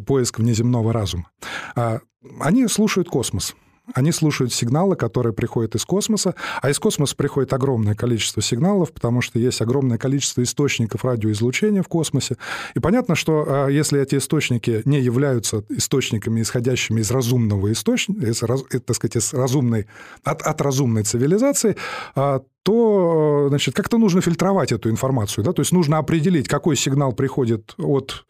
поиск 0.08 0.40
внеземного 0.40 0.94
разума. 0.94 1.30
А 1.76 2.00
они 2.40 2.68
слушают 2.68 3.10
космос, 3.10 3.56
они 3.94 4.12
слушают 4.12 4.54
сигналы, 4.54 4.96
которые 4.96 5.34
приходят 5.34 5.76
из 5.76 5.86
космоса, 5.86 6.36
а 6.62 6.70
из 6.70 6.80
космоса 6.80 7.16
приходит 7.16 7.54
огромное 7.54 7.96
количество 7.96 8.42
сигналов, 8.42 8.92
потому 8.92 9.22
что 9.22 9.40
есть 9.40 9.62
огромное 9.62 9.98
количество 9.98 10.42
источников 10.44 11.06
радиоизлучения 11.06 11.84
в 11.84 11.88
космосе. 11.88 12.38
И 12.76 12.80
понятно, 12.80 13.16
что 13.16 13.46
а, 13.48 13.68
если 13.68 14.02
эти 14.02 14.16
источники 14.16 14.82
не 14.86 15.00
являются 15.00 15.64
источниками, 15.70 16.42
исходящими 16.42 17.02
из 17.02 17.12
разумного 17.12 17.72
источника, 17.72 18.26
из, 18.26 18.40
так 18.40 18.96
сказать, 18.96 19.18
из 19.18 19.34
разумной, 19.34 19.88
от, 20.24 20.42
от 20.42 20.62
разумной 20.62 21.04
цивилизации, 21.04 21.76
а, 22.16 22.42
то 22.64 23.48
значит, 23.50 23.76
как-то 23.76 23.98
нужно 23.98 24.22
фильтровать 24.22 24.72
эту 24.72 24.90
информацию. 24.90 25.44
Да? 25.44 25.54
То 25.54 25.62
есть 25.62 25.72
нужно 25.72 25.98
определить, 25.98 26.48
какой 26.48 26.76
сигнал 26.76 27.14
приходит 27.14 27.74
от 27.78 28.26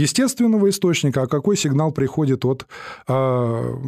естественного 0.00 0.68
источника, 0.70 1.22
а 1.22 1.26
какой 1.26 1.56
сигнал 1.56 1.92
приходит 1.92 2.44
от, 2.44 2.66
а, 3.06 3.78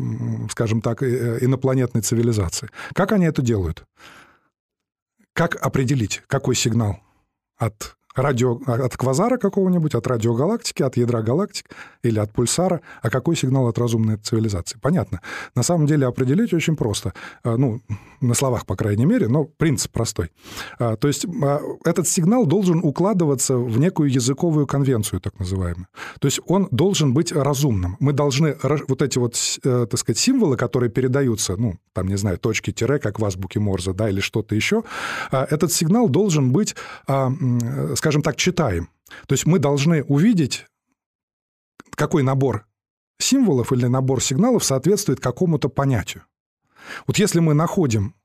скажем 0.50 0.80
так, 0.80 1.02
э, 1.02 1.38
инопланетной 1.40 2.02
цивилизации. 2.02 2.68
Как 2.94 3.12
они 3.12 3.26
это 3.26 3.42
делают? 3.42 3.84
Как 5.32 5.56
определить, 5.56 6.22
какой 6.26 6.54
сигнал 6.54 7.00
от 7.56 7.96
радио, 8.14 8.60
от 8.66 8.96
квазара 8.96 9.38
какого-нибудь, 9.38 9.94
от 9.94 10.06
радиогалактики, 10.06 10.82
от 10.82 10.96
ядра 10.96 11.22
галактик 11.22 11.70
или 12.02 12.18
от 12.18 12.32
пульсара, 12.32 12.80
а 13.02 13.10
какой 13.10 13.36
сигнал 13.36 13.68
от 13.68 13.78
разумной 13.78 14.16
цивилизации. 14.16 14.78
Понятно. 14.80 15.20
На 15.54 15.62
самом 15.62 15.86
деле 15.86 16.06
определить 16.06 16.52
очень 16.52 16.76
просто. 16.76 17.12
А, 17.44 17.56
ну, 17.56 17.80
на 18.20 18.34
словах, 18.34 18.66
по 18.66 18.76
крайней 18.76 19.06
мере, 19.06 19.28
но 19.28 19.44
принцип 19.44 19.92
простой. 19.92 20.30
А, 20.78 20.96
то 20.96 21.08
есть 21.08 21.26
а, 21.42 21.60
этот 21.84 22.08
сигнал 22.08 22.46
должен 22.46 22.80
укладываться 22.82 23.56
в 23.56 23.78
некую 23.78 24.10
языковую 24.10 24.66
конвенцию, 24.66 25.20
так 25.20 25.38
называемую. 25.38 25.86
То 26.20 26.28
есть 26.28 26.40
он 26.46 26.68
должен 26.70 27.14
быть 27.14 27.32
разумным. 27.32 27.96
Мы 28.00 28.12
должны 28.12 28.56
вот 28.88 29.02
эти 29.02 29.18
вот, 29.18 29.36
э, 29.64 29.86
так 29.90 29.98
сказать, 29.98 30.18
символы, 30.18 30.56
которые 30.56 30.90
передаются, 30.90 31.56
ну, 31.56 31.76
там, 31.92 32.08
не 32.08 32.16
знаю, 32.16 32.38
точки 32.38 32.72
тире, 32.72 32.98
как 32.98 33.20
в 33.20 33.24
азбуке 33.24 33.60
Морзе, 33.60 33.92
да, 33.92 34.08
или 34.08 34.20
что-то 34.20 34.54
еще, 34.54 34.82
этот 35.30 35.72
сигнал 35.72 36.08
должен 36.08 36.52
быть 36.52 36.74
скажем 38.02 38.22
так, 38.22 38.34
читаем. 38.34 38.90
То 39.28 39.34
есть 39.34 39.46
мы 39.46 39.60
должны 39.60 40.02
увидеть, 40.02 40.66
какой 41.92 42.24
набор 42.24 42.66
символов 43.20 43.72
или 43.72 43.86
набор 43.86 44.20
сигналов 44.20 44.64
соответствует 44.64 45.20
какому-то 45.20 45.68
понятию. 45.68 46.24
Вот 47.06 47.18
если 47.18 47.38
мы 47.38 47.54
находим 47.54 48.16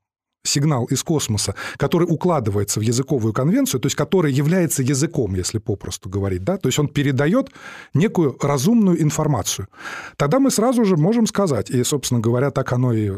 сигнал 0.44 0.84
из 0.86 1.02
космоса, 1.02 1.54
который 1.76 2.04
укладывается 2.04 2.80
в 2.80 2.82
языковую 2.82 3.32
конвенцию, 3.32 3.80
то 3.80 3.86
есть 3.86 3.96
который 3.96 4.32
является 4.32 4.82
языком, 4.82 5.34
если 5.34 5.58
попросту 5.58 6.08
говорить, 6.08 6.44
да, 6.44 6.56
то 6.56 6.68
есть 6.68 6.78
он 6.78 6.88
передает 6.88 7.50
некую 7.94 8.36
разумную 8.40 9.02
информацию. 9.02 9.68
Тогда 10.16 10.38
мы 10.38 10.50
сразу 10.50 10.84
же 10.84 10.96
можем 10.96 11.26
сказать, 11.26 11.70
и, 11.70 11.84
собственно 11.84 12.20
говоря, 12.20 12.50
так 12.50 12.72
оно 12.72 12.92
и... 12.92 13.12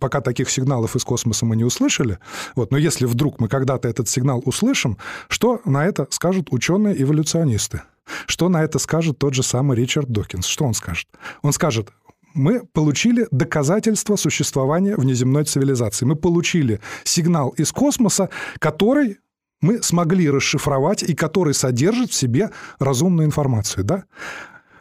Пока 0.00 0.20
таких 0.20 0.50
сигналов 0.50 0.96
из 0.96 1.04
космоса 1.04 1.46
мы 1.46 1.56
не 1.56 1.64
услышали, 1.64 2.18
вот, 2.54 2.70
но 2.70 2.78
если 2.78 3.06
вдруг 3.06 3.40
мы 3.40 3.48
когда-то 3.48 3.88
этот 3.88 4.08
сигнал 4.08 4.42
услышим, 4.44 4.98
что 5.28 5.60
на 5.64 5.86
это 5.86 6.06
скажут 6.10 6.48
ученые-эволюционисты? 6.50 7.82
Что 8.26 8.48
на 8.48 8.62
это 8.62 8.78
скажет 8.78 9.18
тот 9.18 9.34
же 9.34 9.42
самый 9.42 9.76
Ричард 9.76 10.08
Докинс? 10.08 10.46
Что 10.46 10.64
он 10.64 10.74
скажет? 10.74 11.08
Он 11.42 11.52
скажет, 11.52 11.90
мы 12.38 12.64
получили 12.64 13.26
доказательство 13.30 14.16
существования 14.16 14.96
внеземной 14.96 15.44
цивилизации. 15.44 16.06
Мы 16.06 16.16
получили 16.16 16.80
сигнал 17.04 17.50
из 17.50 17.72
космоса, 17.72 18.30
который 18.58 19.18
мы 19.60 19.82
смогли 19.82 20.30
расшифровать 20.30 21.02
и 21.02 21.14
который 21.14 21.52
содержит 21.52 22.10
в 22.10 22.14
себе 22.14 22.50
разумную 22.78 23.26
информацию. 23.26 23.84
Да? 23.84 24.04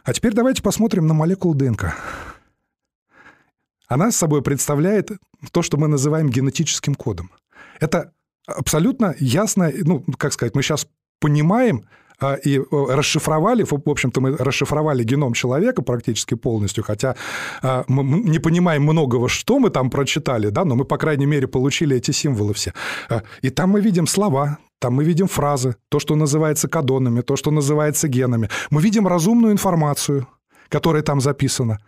А 0.03 0.13
теперь 0.13 0.33
давайте 0.33 0.61
посмотрим 0.61 1.07
на 1.07 1.13
молекулу 1.13 1.55
ДНК. 1.55 1.95
Она 3.87 4.11
собой 4.11 4.41
представляет 4.41 5.11
то, 5.51 5.61
что 5.61 5.77
мы 5.77 5.87
называем 5.87 6.29
генетическим 6.29 6.93
кодом. 6.93 7.31
Это 7.79 8.13
абсолютно 8.45 9.15
ясно, 9.19 9.71
ну, 9.83 10.03
как 10.17 10.33
сказать, 10.33 10.55
мы 10.55 10.61
сейчас 10.61 10.87
понимаем, 11.19 11.85
и 12.45 12.61
расшифровали, 12.71 13.63
в 13.63 13.89
общем-то, 13.89 14.21
мы 14.21 14.35
расшифровали 14.37 15.03
геном 15.03 15.33
человека 15.33 15.81
практически 15.83 16.35
полностью, 16.35 16.83
хотя 16.83 17.15
а, 17.61 17.83
мы 17.87 18.03
не 18.03 18.39
понимаем 18.39 18.83
многого, 18.83 19.29
что 19.29 19.59
мы 19.59 19.69
там 19.69 19.89
прочитали, 19.89 20.49
да, 20.49 20.65
но 20.65 20.75
мы, 20.75 20.85
по 20.85 20.97
крайней 20.97 21.27
мере, 21.27 21.47
получили 21.47 21.95
эти 21.95 22.11
символы 22.11 22.53
все. 22.53 22.73
А, 23.09 23.21
и 23.43 23.49
там 23.49 23.69
мы 23.69 23.81
видим 23.81 24.07
слова, 24.07 24.57
там 24.79 24.93
мы 24.93 25.03
видим 25.03 25.27
фразы, 25.27 25.75
то, 25.89 25.99
что 25.99 26.15
называется 26.15 26.67
кадонами, 26.67 27.21
то, 27.21 27.35
что 27.35 27.51
называется 27.51 28.07
генами. 28.07 28.49
Мы 28.71 28.81
видим 28.81 29.07
разумную 29.07 29.53
информацию, 29.53 30.27
которая 30.69 31.03
там 31.03 31.21
записана. 31.21 31.79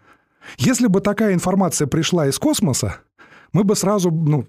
Если 0.57 0.88
бы 0.88 1.01
такая 1.01 1.33
информация 1.33 1.88
пришла 1.88 2.27
из 2.27 2.38
космоса, 2.39 3.00
мы 3.53 3.63
бы 3.63 3.75
сразу, 3.75 4.12
ну, 4.12 4.46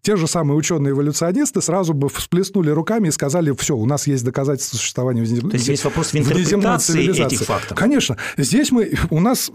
те 0.00 0.16
же 0.16 0.26
самые 0.26 0.56
ученые-эволюционисты 0.56 1.60
сразу 1.60 1.94
бы 1.94 2.08
всплеснули 2.08 2.70
руками 2.70 3.08
и 3.08 3.10
сказали, 3.10 3.54
все, 3.58 3.76
у 3.76 3.86
нас 3.86 4.06
есть 4.06 4.24
доказательства 4.24 4.76
существования 4.76 5.22
внеземной 5.22 5.50
То 5.50 5.56
есть 5.56 5.68
есть 5.68 5.84
вопрос 5.84 6.12
в 6.12 6.16
интерпретации 6.16 7.24
этих 7.24 7.40
фактов. 7.42 7.76
Конечно. 7.76 8.16
Здесь 8.36 8.70
мы, 8.72 8.92
у 9.10 9.20
нас 9.20 9.50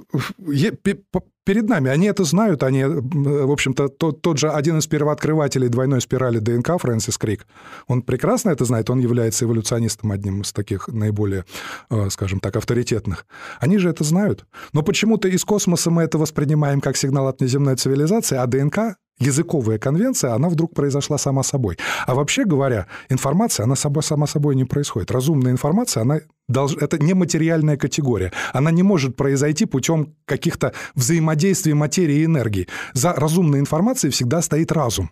перед 1.48 1.70
нами. 1.70 1.90
Они 1.90 2.08
это 2.08 2.26
знают, 2.26 2.62
они, 2.64 2.84
в 2.84 3.52
общем-то, 3.52 3.88
тот, 3.88 4.22
тот 4.22 4.38
же 4.38 4.50
один 4.50 4.80
из 4.80 4.88
первооткрывателей 4.88 5.70
двойной 5.70 6.02
спирали 6.02 6.40
ДНК, 6.40 6.78
Фрэнсис 6.78 7.18
Крик, 7.18 7.48
он 7.88 8.02
прекрасно 8.02 8.50
это 8.50 8.66
знает, 8.66 8.90
он 8.90 9.00
является 9.00 9.46
эволюционистом 9.46 10.12
одним 10.12 10.42
из 10.42 10.52
таких 10.52 10.90
наиболее, 10.90 11.46
э, 11.90 12.10
скажем 12.10 12.42
так, 12.42 12.58
авторитетных. 12.58 13.26
Они 13.62 13.78
же 13.78 13.90
это 13.90 14.04
знают. 14.04 14.46
Но 14.74 14.84
почему-то 14.84 15.30
из 15.30 15.46
космоса 15.46 15.90
мы 15.90 16.04
это 16.04 16.18
воспринимаем 16.18 16.82
как 16.82 16.98
сигнал 16.98 17.30
от 17.30 17.40
неземной 17.40 17.78
цивилизации, 17.78 18.36
а 18.36 18.46
ДНК 18.46 18.98
языковая 19.20 19.80
конвенция, 19.80 20.34
она 20.34 20.50
вдруг 20.50 20.74
произошла 20.74 21.18
сама 21.18 21.44
собой. 21.44 21.78
А 22.06 22.16
вообще 22.16 22.46
говоря, 22.46 22.88
информация, 23.10 23.64
она 23.64 23.76
сама, 23.76 24.02
сама 24.02 24.28
собой 24.28 24.56
не 24.56 24.66
происходит. 24.66 25.12
Разумная 25.12 25.52
информация, 25.52 26.02
она 26.02 26.20
долж... 26.48 26.76
это 26.80 26.98
нематериальная 26.98 27.78
категория. 27.78 28.32
Она 28.54 28.72
не 28.72 28.84
может 28.84 29.16
произойти 29.16 29.66
путем 29.66 30.16
каких-то 30.26 30.74
взаимодействий 30.96 31.74
материи 31.74 32.18
и 32.18 32.26
энергии. 32.26 32.68
За 32.94 33.14
разумной 33.14 33.60
информацией 33.60 34.12
всегда 34.12 34.42
стоит 34.42 34.72
разум. 34.72 35.12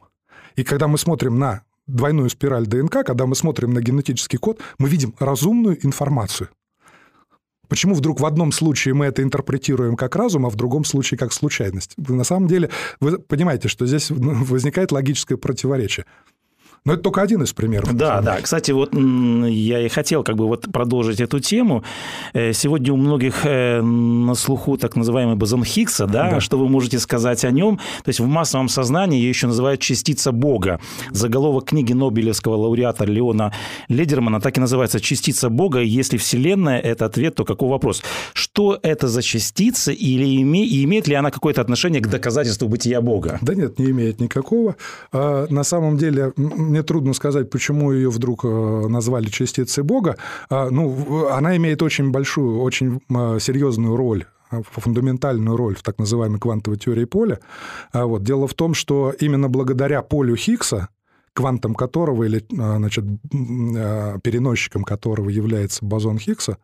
И 0.55 0.63
когда 0.63 0.88
мы 0.88 0.97
смотрим 0.97 1.39
на 1.39 1.62
двойную 1.88 2.29
спираль 2.29 2.65
ДНК, 2.65 3.05
когда 3.05 3.25
мы 3.25 3.35
смотрим 3.35 3.74
на 3.74 3.81
генетический 3.81 4.39
код, 4.39 4.59
мы 4.77 4.89
видим 4.89 5.13
разумную 5.19 5.85
информацию. 5.85 6.50
Почему 7.67 7.95
вдруг 7.95 8.19
в 8.19 8.25
одном 8.25 8.51
случае 8.51 8.93
мы 8.93 9.05
это 9.05 9.24
интерпретируем 9.24 9.95
как 9.95 10.15
разум, 10.15 10.45
а 10.45 10.50
в 10.50 10.55
другом 10.55 10.86
случае 10.86 11.17
как 11.17 11.34
случайность? 11.34 11.93
На 11.98 12.24
самом 12.24 12.48
деле 12.48 12.69
вы 13.00 13.19
понимаете, 13.19 13.67
что 13.67 13.86
здесь 13.86 14.10
возникает 14.10 14.91
логическое 14.91 15.38
противоречие. 15.38 16.05
Но 16.86 16.94
это 16.94 17.01
только 17.01 17.22
один 17.24 17.42
из 17.42 17.51
примеров. 17.51 17.94
Да, 17.96 18.22
да. 18.22 18.38
Кстати, 18.42 18.72
вот 18.72 18.94
я 18.94 19.82
и 19.82 19.89
хотел 19.89 20.24
как 20.24 20.36
бы 20.36 20.48
вот 20.48 20.72
продолжить 20.72 21.20
эту 21.20 21.39
тему. 21.39 21.84
Э, 22.34 22.54
сегодня 22.54 22.94
у 22.94 22.98
многих 22.98 23.46
э, 23.46 23.82
на 23.82 24.36
слуху 24.36 24.77
так 24.77 24.96
называемый 24.96 25.36
бозон 25.36 25.63
Хиггса, 25.63 26.06
да? 26.06 26.30
да, 26.30 26.39
что 26.39 26.60
вы 26.60 26.70
можете 26.70 27.00
сказать 27.00 27.44
о 27.44 27.51
нем? 27.51 27.77
То 28.04 28.10
есть 28.10 28.20
в 28.20 28.27
массовом 28.27 28.70
сознании 28.70 29.20
ее 29.20 29.30
еще 29.30 29.48
называют 29.48 29.82
частица 29.82 30.32
Бога. 30.32 30.80
Заголовок 31.12 31.65
книги 31.65 31.94
Нобелевского 31.94 32.56
лауреата 32.56 33.06
Леона 33.06 33.51
Ледермана 33.89 34.39
так 34.39 34.58
и 34.58 34.60
называется 34.60 35.00
«Частица 35.00 35.50
Бога». 35.50 35.80
Если 35.80 36.18
Вселенная– 36.18 36.80
это 36.82 37.06
ответ, 37.06 37.36
то 37.36 37.46
какой 37.46 37.70
вопрос? 37.70 38.04
что 38.56 38.80
это 38.84 39.10
за 39.10 39.22
частица 39.22 39.92
или 39.92 40.42
име, 40.42 40.65
и 40.65 40.86
имеет 40.86 41.10
ли 41.10 41.15
она 41.15 41.30
какое-то 41.30 41.60
отношение 41.60 42.01
к 42.01 42.08
доказательству 42.08 42.70
бытия 42.70 43.01
Бога? 43.01 43.38
Да 43.42 43.54
нет, 43.54 43.80
не 43.80 43.92
имеет 43.92 44.22
никакого. 44.22 44.77
А, 45.12 45.46
на 45.50 45.63
самом 45.63 45.98
деле, 45.98 46.32
мне 46.75 46.84
трудно 46.84 47.13
сказать, 47.13 47.50
почему 47.50 47.94
ее 47.94 48.10
вдруг 48.10 48.44
э, 48.44 48.88
назвали 48.89 49.27
частицей 49.27 49.84
Бога. 49.84 50.17
А, 50.50 50.70
ну, 50.70 51.29
она 51.29 51.55
имеет 51.55 51.82
очень 51.82 52.12
большую, 52.12 52.60
очень 52.60 53.00
а, 53.10 53.39
серьезную 53.39 53.96
роль 53.96 54.25
фундаментальную 54.72 55.58
роль 55.58 55.75
в 55.75 55.82
так 55.82 55.98
называемой 55.98 56.39
квантовой 56.39 56.77
теории 56.77 57.05
поля. 57.05 57.39
Вот. 57.94 58.24
Дело 58.24 58.48
в 58.48 58.53
том, 58.53 58.74
что 58.74 59.12
именно 59.20 59.50
благодаря 59.50 60.01
полю 60.01 60.36
Хиггса 60.36 60.88
квантом 61.36 61.75
которого 61.75 62.24
или 62.24 62.44
а, 62.58 62.77
значит, 62.77 63.04
а, 63.34 64.18
переносчиком 64.20 64.84
которого 64.84 65.30
является 65.30 65.84
бозон 65.84 66.18
Хиггса, 66.18 66.58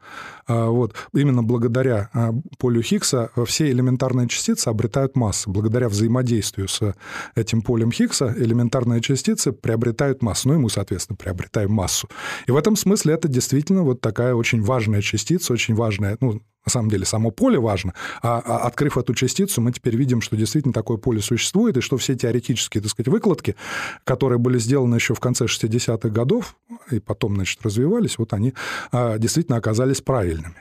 а, 0.47 0.69
вот, 0.69 0.95
именно 1.13 1.43
благодаря 1.43 2.09
полю 2.57 2.81
Хиггса 2.81 3.29
все 3.45 3.69
элементарные 3.69 4.29
частицы 4.29 4.69
обретают 4.69 5.15
массу. 5.15 5.51
Благодаря 5.51 5.89
взаимодействию 5.89 6.69
с 6.69 6.95
этим 7.35 7.61
полем 7.61 7.91
Хиггса 7.91 8.33
элементарные 8.37 9.01
частицы 9.01 9.51
приобретают 9.51 10.23
массу, 10.23 10.47
ну 10.47 10.55
и 10.55 10.57
мы, 10.57 10.69
соответственно, 10.69 11.17
приобретаем 11.17 11.71
массу. 11.71 12.07
И 12.47 12.51
в 12.51 12.55
этом 12.55 12.77
смысле 12.77 13.13
это 13.13 13.27
действительно 13.27 13.83
вот 13.83 13.99
такая 13.99 14.33
очень 14.33 14.61
важная 14.61 15.01
частица, 15.01 15.51
очень 15.51 15.75
важная, 15.75 16.17
ну, 16.21 16.41
на 16.65 16.71
самом 16.71 16.89
деле 16.89 17.05
само 17.05 17.31
поле 17.31 17.59
важно, 17.59 17.93
а, 18.21 18.39
а 18.39 18.57
открыв 18.67 18.97
эту 18.97 19.13
частицу, 19.13 19.61
мы 19.61 19.71
теперь 19.71 19.95
видим, 19.95 20.21
что 20.21 20.35
действительно 20.35 20.73
такое 20.73 20.97
поле 20.97 21.21
существует, 21.21 21.77
и 21.77 21.81
что 21.81 21.97
все 21.97 22.15
теоретические, 22.15 22.81
так 22.81 22.91
сказать, 22.91 23.07
выкладки, 23.07 23.55
которые 24.03 24.39
были 24.39 24.59
сделаны 24.59 24.95
еще 24.95 25.13
в 25.13 25.19
конце 25.19 25.45
60-х 25.45 26.09
годов, 26.09 26.55
и 26.91 26.99
потом, 26.99 27.35
значит, 27.35 27.59
развивались, 27.63 28.17
вот 28.17 28.33
они 28.33 28.53
а, 28.91 29.17
действительно 29.17 29.57
оказались 29.57 30.01
правильными. 30.01 30.55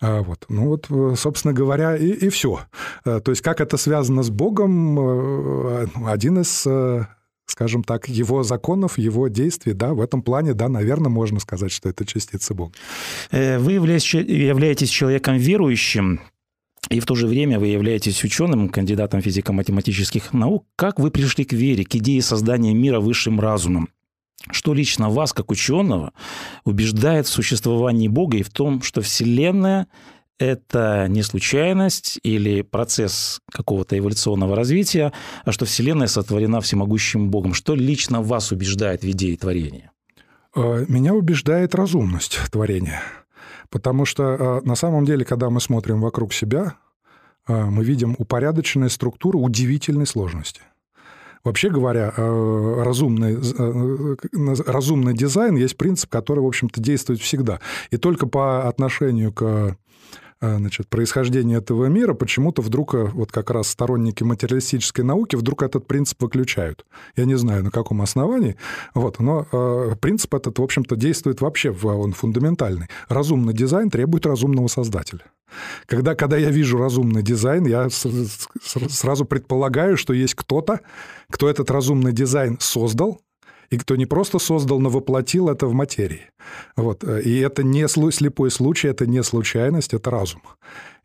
А, 0.00 0.22
вот. 0.22 0.46
Ну 0.48 0.68
вот, 0.68 0.86
э, 0.90 1.14
собственно 1.16 1.52
говоря, 1.52 1.96
и, 1.96 2.08
и 2.08 2.28
все. 2.28 2.60
Э, 3.04 3.20
то 3.20 3.30
есть 3.30 3.42
как 3.42 3.60
это 3.60 3.76
связано 3.76 4.22
с 4.22 4.30
Богом, 4.30 4.98
э, 4.98 5.86
один 6.06 6.40
из 6.40 6.66
скажем 7.48 7.82
так, 7.82 8.08
его 8.08 8.42
законов, 8.42 8.98
его 8.98 9.28
действий, 9.28 9.72
да, 9.72 9.94
в 9.94 10.00
этом 10.00 10.22
плане, 10.22 10.54
да, 10.54 10.68
наверное, 10.68 11.10
можно 11.10 11.40
сказать, 11.40 11.72
что 11.72 11.88
это 11.88 12.04
частица 12.04 12.54
Бога. 12.54 12.72
Э, 13.30 13.58
вы 13.58 13.72
являетесь 13.72 14.90
человеком 14.90 15.36
верующим, 15.36 16.20
и 16.90 17.00
в 17.00 17.06
то 17.06 17.14
же 17.14 17.26
время 17.26 17.58
вы 17.58 17.68
являетесь 17.68 18.22
ученым, 18.22 18.68
кандидатом 18.68 19.20
физико-математических 19.20 20.32
наук. 20.32 20.66
Как 20.76 21.00
вы 21.00 21.10
пришли 21.10 21.44
к 21.44 21.52
вере, 21.52 21.84
к 21.84 21.94
идее 21.96 22.22
создания 22.22 22.74
мира 22.74 23.00
высшим 23.00 23.40
разумом? 23.40 23.88
Что 24.50 24.72
лично 24.72 25.10
вас, 25.10 25.32
как 25.32 25.50
ученого, 25.50 26.12
убеждает 26.64 27.26
в 27.26 27.30
существовании 27.30 28.08
Бога 28.08 28.38
и 28.38 28.42
в 28.42 28.50
том, 28.50 28.82
что 28.82 29.00
Вселенная 29.02 29.88
это 30.38 31.06
не 31.08 31.22
случайность 31.22 32.18
или 32.22 32.62
процесс 32.62 33.40
какого-то 33.50 33.98
эволюционного 33.98 34.54
развития, 34.56 35.12
а 35.44 35.52
что 35.52 35.64
Вселенная 35.66 36.06
сотворена 36.06 36.60
всемогущим 36.60 37.30
Богом. 37.30 37.54
Что 37.54 37.74
лично 37.74 38.22
вас 38.22 38.52
убеждает 38.52 39.02
в 39.02 39.10
идее 39.10 39.36
творения? 39.36 39.90
Э, 40.54 40.84
меня 40.88 41.14
убеждает 41.14 41.74
разумность 41.74 42.38
творения. 42.50 43.02
Потому 43.70 44.04
что 44.04 44.22
э, 44.22 44.66
на 44.66 44.76
самом 44.76 45.04
деле, 45.04 45.24
когда 45.24 45.50
мы 45.50 45.60
смотрим 45.60 46.00
вокруг 46.00 46.32
себя, 46.32 46.74
э, 47.46 47.64
мы 47.64 47.84
видим 47.84 48.14
упорядоченные 48.18 48.90
структуры 48.90 49.38
удивительной 49.38 50.06
сложности. 50.06 50.62
Вообще 51.44 51.70
говоря, 51.70 52.12
разумный, 52.16 53.38
разумный 54.66 55.14
дизайн 55.14 55.54
есть 55.54 55.76
принцип, 55.76 56.10
который, 56.10 56.40
в 56.40 56.46
общем-то, 56.46 56.80
действует 56.80 57.20
всегда. 57.20 57.60
И 57.90 57.96
только 57.96 58.26
по 58.26 58.68
отношению 58.68 59.32
к 59.32 59.76
значит, 60.40 60.88
происхождения 60.88 61.56
этого 61.56 61.86
мира, 61.86 62.14
почему-то 62.14 62.62
вдруг 62.62 62.94
э, 62.94 63.04
вот 63.04 63.32
как 63.32 63.50
раз 63.50 63.68
сторонники 63.68 64.22
материалистической 64.22 65.04
науки 65.04 65.36
вдруг 65.36 65.62
этот 65.62 65.86
принцип 65.86 66.22
выключают. 66.22 66.84
Я 67.16 67.24
не 67.24 67.36
знаю, 67.36 67.64
на 67.64 67.70
каком 67.70 68.02
основании, 68.02 68.56
вот, 68.94 69.18
но 69.18 69.46
э, 69.50 69.96
принцип 70.00 70.34
этот, 70.34 70.58
в 70.58 70.62
общем-то, 70.62 70.96
действует 70.96 71.40
вообще, 71.40 71.70
он 71.70 72.12
фундаментальный. 72.12 72.88
Разумный 73.08 73.54
дизайн 73.54 73.90
требует 73.90 74.26
разумного 74.26 74.68
создателя. 74.68 75.24
Когда, 75.86 76.14
когда 76.14 76.36
я 76.36 76.50
вижу 76.50 76.78
разумный 76.78 77.22
дизайн, 77.22 77.66
я 77.66 77.88
сразу 77.90 79.24
предполагаю, 79.24 79.96
что 79.96 80.12
есть 80.12 80.34
кто-то, 80.34 80.80
кто 81.30 81.48
этот 81.48 81.70
разумный 81.70 82.12
дизайн 82.12 82.58
создал, 82.60 83.20
и 83.70 83.78
кто 83.78 83.96
не 83.96 84.06
просто 84.06 84.38
создал, 84.38 84.80
но 84.80 84.88
воплотил 84.88 85.48
это 85.48 85.66
в 85.66 85.72
материи. 85.72 86.30
Вот. 86.76 87.04
И 87.04 87.38
это 87.38 87.62
не 87.62 87.86
слепой 87.88 88.50
случай, 88.50 88.88
это 88.88 89.06
не 89.06 89.22
случайность, 89.22 89.94
это 89.94 90.10
разум. 90.10 90.42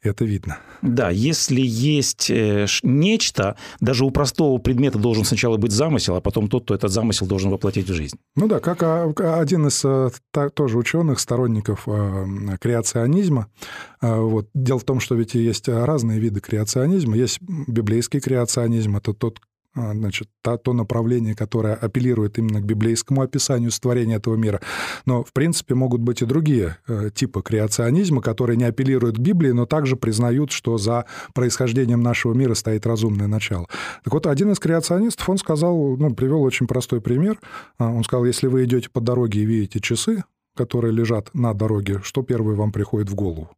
Это 0.03 0.25
видно. 0.25 0.57
Да, 0.81 1.09
если 1.09 1.61
есть 1.61 2.29
э, 2.29 2.65
нечто, 2.83 3.55
даже 3.79 4.03
у 4.03 4.11
простого 4.11 4.57
предмета 4.57 4.99
должен 4.99 5.23
сначала 5.23 5.55
быть 5.55 5.71
замысел, 5.71 6.17
а 6.17 6.21
потом 6.21 6.49
тот, 6.49 6.65
кто 6.65 6.75
этот 6.75 6.91
замысел 6.91 7.25
должен 7.25 7.51
воплотить 7.51 7.89
в 7.89 7.93
жизнь. 7.93 8.17
Ну 8.35 8.49
да, 8.49 8.59
как 8.59 8.83
а, 8.83 9.13
один 9.39 9.67
из 9.67 9.81
э, 9.85 10.09
тоже 10.53 10.77
ученых, 10.77 11.21
сторонников 11.21 11.83
э, 11.87 12.25
креационизма. 12.59 13.47
Вот. 14.01 14.49
Дело 14.53 14.79
в 14.79 14.83
том, 14.83 14.99
что 14.99 15.15
ведь 15.15 15.35
есть 15.35 15.69
разные 15.69 16.19
виды 16.19 16.41
креационизма. 16.41 17.15
Есть 17.15 17.39
библейский 17.41 18.19
креационизм, 18.19 18.97
это 18.97 19.13
тот, 19.13 19.39
значит, 19.75 20.27
то, 20.41 20.57
то 20.57 20.73
направление, 20.73 21.35
которое 21.35 21.73
апеллирует 21.73 22.37
именно 22.37 22.61
к 22.61 22.65
библейскому 22.65 23.21
описанию 23.21 23.71
створения 23.71 24.17
этого 24.17 24.35
мира. 24.35 24.61
Но, 25.05 25.23
в 25.23 25.33
принципе, 25.33 25.75
могут 25.75 26.01
быть 26.01 26.21
и 26.21 26.25
другие 26.25 26.77
э, 26.87 27.09
типы 27.13 27.41
креационизма, 27.41 28.21
которые 28.21 28.57
не 28.57 28.65
апеллируют 28.65 29.17
к 29.17 29.19
Библии, 29.19 29.51
но 29.51 29.65
также 29.65 29.95
признают, 29.95 30.51
что 30.51 30.77
за 30.77 31.05
происхождением 31.33 32.01
нашего 32.01 32.33
мира 32.33 32.53
стоит 32.53 32.85
разумное 32.85 33.27
начало. 33.27 33.67
Так 34.03 34.13
вот, 34.13 34.27
один 34.27 34.51
из 34.51 34.59
креационистов, 34.59 35.27
он 35.29 35.37
сказал, 35.37 35.97
ну, 35.97 36.13
привел 36.13 36.43
очень 36.43 36.67
простой 36.67 37.01
пример. 37.01 37.39
А, 37.77 37.89
он 37.89 38.03
сказал, 38.03 38.25
если 38.25 38.47
вы 38.47 38.65
идете 38.65 38.89
по 38.89 39.01
дороге 39.01 39.41
и 39.41 39.45
видите 39.45 39.79
часы, 39.79 40.23
которые 40.55 40.93
лежат 40.93 41.33
на 41.33 41.53
дороге, 41.53 41.99
что 42.03 42.21
первое 42.21 42.55
вам 42.55 42.71
приходит 42.71 43.09
в 43.09 43.15
голову? 43.15 43.49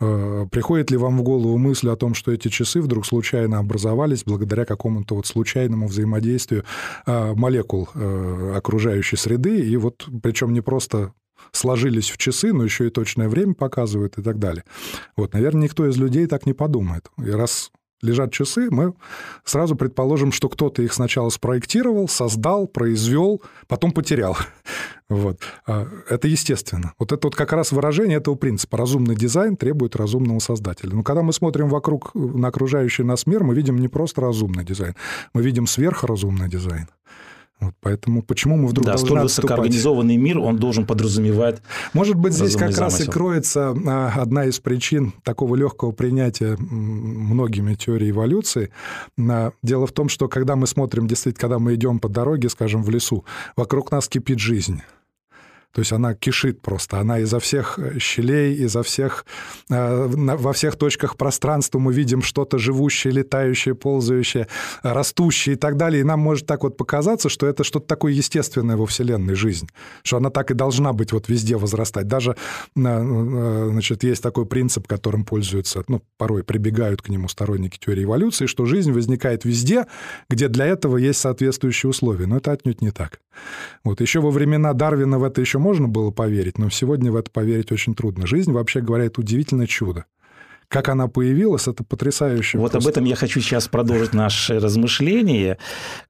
Э, 0.00 0.46
приходит 0.50 0.90
ли 0.90 0.96
вам 0.96 1.18
в 1.18 1.22
голову 1.22 1.56
мысль 1.58 1.88
о 1.88 1.96
том, 1.96 2.14
что 2.14 2.32
эти 2.32 2.48
часы 2.48 2.80
вдруг 2.80 3.06
случайно 3.06 3.58
образовались 3.58 4.24
благодаря 4.24 4.64
какому-то 4.64 5.16
вот 5.16 5.26
случайному 5.26 5.88
взаимодействию 5.88 6.64
э, 7.06 7.34
молекул 7.34 7.88
э, 7.94 8.54
окружающей 8.56 9.16
среды, 9.16 9.60
и 9.60 9.76
вот 9.76 10.08
причем 10.22 10.52
не 10.52 10.60
просто 10.60 11.12
сложились 11.52 12.10
в 12.10 12.18
часы, 12.18 12.52
но 12.52 12.64
еще 12.64 12.86
и 12.86 12.90
точное 12.90 13.28
время 13.28 13.54
показывают 13.54 14.18
и 14.18 14.22
так 14.22 14.38
далее. 14.38 14.64
Вот, 15.16 15.32
наверное, 15.32 15.64
никто 15.64 15.86
из 15.86 15.96
людей 15.96 16.26
так 16.26 16.46
не 16.46 16.52
подумает. 16.52 17.10
И 17.18 17.30
раз 17.30 17.70
лежат 18.02 18.32
часы, 18.32 18.68
мы 18.70 18.94
сразу 19.44 19.76
предположим, 19.76 20.32
что 20.32 20.48
кто-то 20.48 20.82
их 20.82 20.92
сначала 20.92 21.28
спроектировал, 21.30 22.08
создал, 22.08 22.66
произвел, 22.66 23.42
потом 23.66 23.92
потерял. 23.92 24.36
Вот. 25.10 25.38
А, 25.66 25.88
это 26.10 26.28
естественно. 26.28 26.92
Вот 26.98 27.12
это 27.12 27.28
вот 27.28 27.34
как 27.34 27.54
раз 27.54 27.72
выражение 27.72 28.18
этого 28.18 28.34
принципа. 28.34 28.76
Разумный 28.76 29.16
дизайн 29.16 29.56
требует 29.56 29.96
разумного 29.96 30.38
создателя. 30.38 30.94
Но 30.94 31.02
когда 31.02 31.22
мы 31.22 31.32
смотрим 31.32 31.70
вокруг 31.70 32.14
на 32.14 32.48
окружающий 32.48 33.04
нас 33.04 33.26
мир, 33.26 33.42
мы 33.42 33.54
видим 33.54 33.78
не 33.78 33.88
просто 33.88 34.20
разумный 34.20 34.66
дизайн, 34.66 34.94
мы 35.32 35.40
видим 35.40 35.66
сверхразумный 35.66 36.50
дизайн. 36.50 36.88
Вот 37.60 37.74
поэтому 37.80 38.22
почему 38.22 38.56
мы 38.56 38.68
вдруг 38.68 38.86
да, 38.86 38.92
должны 38.92 39.06
столь 39.08 39.20
высокоорганизованный 39.22 40.16
мир, 40.16 40.38
он 40.38 40.58
должен 40.58 40.86
подразумевать 40.86 41.60
Может 41.92 42.14
быть, 42.16 42.32
здесь 42.32 42.52
как 42.54 42.72
замысел. 42.72 42.82
раз 42.82 43.00
и 43.00 43.10
кроется 43.10 43.74
а, 43.86 44.12
одна 44.16 44.44
из 44.44 44.60
причин 44.60 45.12
такого 45.24 45.56
легкого 45.56 45.90
принятия 45.90 46.56
многими 46.58 47.74
теорий 47.74 48.10
эволюции. 48.10 48.70
Дело 49.16 49.86
в 49.86 49.92
том, 49.92 50.08
что 50.08 50.28
когда 50.28 50.54
мы 50.54 50.66
смотрим, 50.66 51.08
действительно, 51.08 51.40
когда 51.40 51.58
мы 51.58 51.74
идем 51.74 51.98
по 51.98 52.08
дороге, 52.08 52.48
скажем, 52.48 52.82
в 52.82 52.90
лесу, 52.90 53.24
вокруг 53.56 53.90
нас 53.90 54.08
кипит 54.08 54.38
жизнь. 54.38 54.82
То 55.72 55.80
есть 55.80 55.92
она 55.92 56.14
кишит 56.14 56.62
просто, 56.62 56.98
она 56.98 57.18
изо 57.20 57.38
всех 57.38 57.78
э, 57.78 57.98
щелей, 57.98 58.54
изо 58.54 58.82
всех, 58.82 59.26
э, 59.68 60.06
во 60.06 60.52
всех 60.52 60.76
точках 60.76 61.16
пространства 61.16 61.78
мы 61.78 61.92
видим 61.92 62.22
что-то 62.22 62.58
живущее, 62.58 63.12
летающее, 63.12 63.74
ползающее, 63.74 64.48
растущее 64.82 65.56
и 65.56 65.58
так 65.58 65.76
далее. 65.76 66.00
И 66.00 66.04
нам 66.04 66.20
может 66.20 66.46
так 66.46 66.62
вот 66.62 66.76
показаться, 66.76 67.28
что 67.28 67.46
это 67.46 67.64
что-то 67.64 67.86
такое 67.86 68.12
естественное 68.12 68.76
во 68.76 68.86
Вселенной 68.86 69.34
жизнь, 69.34 69.68
что 70.02 70.16
она 70.16 70.30
так 70.30 70.50
и 70.50 70.54
должна 70.54 70.92
быть 70.94 71.12
вот 71.12 71.28
везде 71.28 71.56
возрастать. 71.58 72.08
Даже, 72.08 72.36
э, 72.74 73.68
значит, 73.70 74.04
есть 74.04 74.22
такой 74.22 74.46
принцип, 74.46 74.86
которым 74.86 75.24
пользуются, 75.24 75.84
ну, 75.86 76.02
порой 76.16 76.44
прибегают 76.44 77.02
к 77.02 77.10
нему 77.10 77.28
сторонники 77.28 77.78
теории 77.78 78.04
эволюции, 78.04 78.46
что 78.46 78.64
жизнь 78.64 78.90
возникает 78.90 79.44
везде, 79.44 79.86
где 80.30 80.48
для 80.48 80.64
этого 80.66 80.96
есть 80.96 81.20
соответствующие 81.20 81.90
условия. 81.90 82.26
Но 82.26 82.38
это 82.38 82.52
отнюдь 82.52 82.80
не 82.80 82.90
так. 82.90 83.20
Вот 83.84 84.00
еще 84.00 84.20
во 84.20 84.30
времена 84.30 84.72
Дарвина 84.72 85.18
в 85.18 85.24
это 85.24 85.40
еще 85.40 85.57
можно 85.58 85.88
было 85.88 86.10
поверить, 86.10 86.58
но 86.58 86.70
сегодня 86.70 87.12
в 87.12 87.16
это 87.16 87.30
поверить 87.30 87.72
очень 87.72 87.94
трудно. 87.94 88.26
Жизнь, 88.26 88.52
вообще 88.52 88.80
говоря, 88.80 89.04
это 89.04 89.20
удивительное 89.20 89.66
чудо. 89.66 90.04
как 90.68 90.90
она 90.90 91.08
появилась, 91.08 91.66
это 91.66 91.82
потрясающе. 91.82 92.58
Вот 92.58 92.72
просто. 92.72 92.88
об 92.88 92.92
этом 92.92 93.04
я 93.04 93.16
хочу 93.16 93.40
сейчас 93.40 93.68
продолжить 93.68 94.12
наше 94.12 94.60
размышление. 94.60 95.56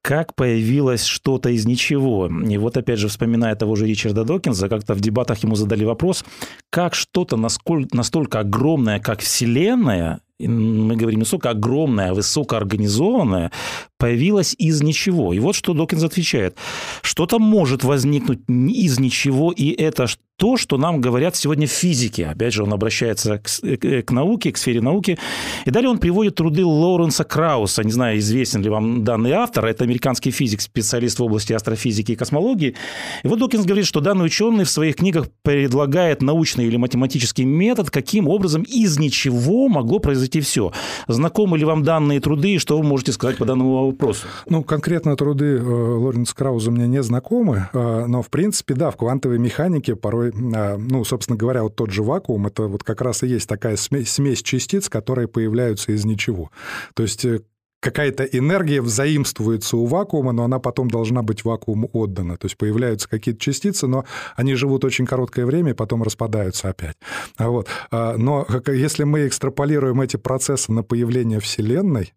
Как 0.02 0.34
появилось 0.34 1.04
что-то 1.04 1.50
из 1.50 1.64
ничего. 1.64 2.28
И 2.28 2.58
вот 2.58 2.76
опять 2.76 2.98
же, 2.98 3.06
вспоминая 3.08 3.54
того 3.54 3.76
же 3.76 3.86
Ричарда 3.86 4.24
Докинза, 4.24 4.68
как-то 4.68 4.94
в 4.94 5.00
дебатах 5.00 5.44
ему 5.44 5.54
задали 5.54 5.84
вопрос, 5.84 6.24
как 6.70 6.94
что-то 6.94 7.36
настолько 7.36 8.40
огромное, 8.40 9.00
как 9.00 9.20
Вселенная, 9.20 10.20
мы 10.40 10.96
говорим 10.96 11.20
не 11.20 11.24
столько 11.24 11.50
огромная, 11.50 12.14
высокоорганизованная, 12.14 13.50
появилась 13.98 14.54
из 14.56 14.82
ничего. 14.82 15.32
И 15.32 15.40
вот 15.40 15.56
что 15.56 15.74
Докинс 15.74 16.04
отвечает. 16.04 16.56
Что-то 17.02 17.38
может 17.38 17.82
возникнуть 17.82 18.40
из 18.48 19.00
ничего, 19.00 19.50
и 19.50 19.70
это 19.70 20.06
то, 20.38 20.56
что 20.56 20.78
нам 20.78 21.00
говорят 21.00 21.34
сегодня 21.34 21.66
в 21.66 21.70
физике. 21.70 22.26
Опять 22.26 22.54
же, 22.54 22.62
он 22.62 22.72
обращается 22.72 23.38
к, 23.38 24.04
к 24.04 24.10
науке, 24.12 24.52
к 24.52 24.56
сфере 24.56 24.80
науки. 24.80 25.18
И 25.64 25.70
далее 25.70 25.90
он 25.90 25.98
приводит 25.98 26.36
труды 26.36 26.64
Лоуренса 26.64 27.24
Крауса. 27.24 27.82
Не 27.82 27.90
знаю, 27.90 28.18
известен 28.18 28.62
ли 28.62 28.70
вам 28.70 29.02
данный 29.02 29.32
автор. 29.32 29.66
Это 29.66 29.82
американский 29.82 30.30
физик, 30.30 30.60
специалист 30.60 31.18
в 31.18 31.24
области 31.24 31.52
астрофизики 31.52 32.12
и 32.12 32.14
космологии. 32.14 32.76
И 33.24 33.28
вот 33.28 33.40
Докинс 33.40 33.64
говорит, 33.64 33.86
что 33.86 33.98
данный 33.98 34.26
ученый 34.26 34.62
в 34.62 34.70
своих 34.70 34.94
книгах 34.94 35.26
предлагает 35.42 36.22
научный 36.58 36.66
или 36.66 36.76
математический 36.76 37.44
метод, 37.44 37.90
каким 37.90 38.28
образом 38.28 38.62
из 38.62 38.98
ничего 38.98 39.68
могло 39.68 39.98
произойти 39.98 40.40
все. 40.40 40.72
Знакомы 41.08 41.58
ли 41.58 41.64
вам 41.64 41.82
данные 41.82 42.20
труды, 42.20 42.54
и 42.54 42.58
что 42.58 42.78
вы 42.78 42.84
можете 42.84 43.12
сказать 43.12 43.36
по 43.36 43.44
данному 43.44 43.86
вопросу? 43.86 44.26
Ну, 44.48 44.62
конкретно 44.62 45.16
труды 45.16 45.56
э, 45.56 45.60
Лоренса 45.60 46.34
Крауза 46.34 46.70
мне 46.70 46.86
не 46.88 47.02
знакомы, 47.02 47.68
э, 47.72 48.06
но, 48.06 48.22
в 48.22 48.28
принципе, 48.28 48.74
да, 48.74 48.90
в 48.90 48.96
квантовой 48.96 49.38
механике 49.38 49.96
порой 49.96 50.32
а, 50.54 50.76
ну, 50.78 51.04
собственно 51.04 51.38
говоря, 51.38 51.62
вот 51.62 51.76
тот 51.76 51.90
же 51.90 52.02
вакуум, 52.02 52.46
это 52.46 52.64
вот 52.64 52.84
как 52.84 53.00
раз 53.00 53.22
и 53.22 53.26
есть 53.26 53.48
такая 53.48 53.76
смесь, 53.76 54.10
смесь 54.10 54.42
частиц, 54.42 54.88
которые 54.88 55.28
появляются 55.28 55.92
из 55.92 56.04
ничего. 56.04 56.50
То 56.94 57.02
есть 57.02 57.24
э, 57.24 57.40
какая-то 57.80 58.24
энергия 58.24 58.80
взаимствуется 58.80 59.76
у 59.76 59.86
вакуума, 59.86 60.32
но 60.32 60.44
она 60.44 60.58
потом 60.58 60.90
должна 60.90 61.22
быть 61.22 61.44
вакууму 61.44 61.88
отдана. 61.92 62.36
То 62.36 62.46
есть 62.46 62.56
появляются 62.56 63.08
какие-то 63.08 63.40
частицы, 63.40 63.86
но 63.86 64.04
они 64.36 64.54
живут 64.54 64.84
очень 64.84 65.06
короткое 65.06 65.46
время 65.46 65.70
и 65.70 65.74
потом 65.74 66.02
распадаются 66.02 66.68
опять. 66.68 66.96
Вот. 67.38 67.68
А, 67.90 68.16
но 68.16 68.46
если 68.66 69.04
мы 69.04 69.26
экстраполируем 69.26 70.00
эти 70.00 70.16
процессы 70.16 70.72
на 70.72 70.82
появление 70.82 71.40
Вселенной, 71.40 72.14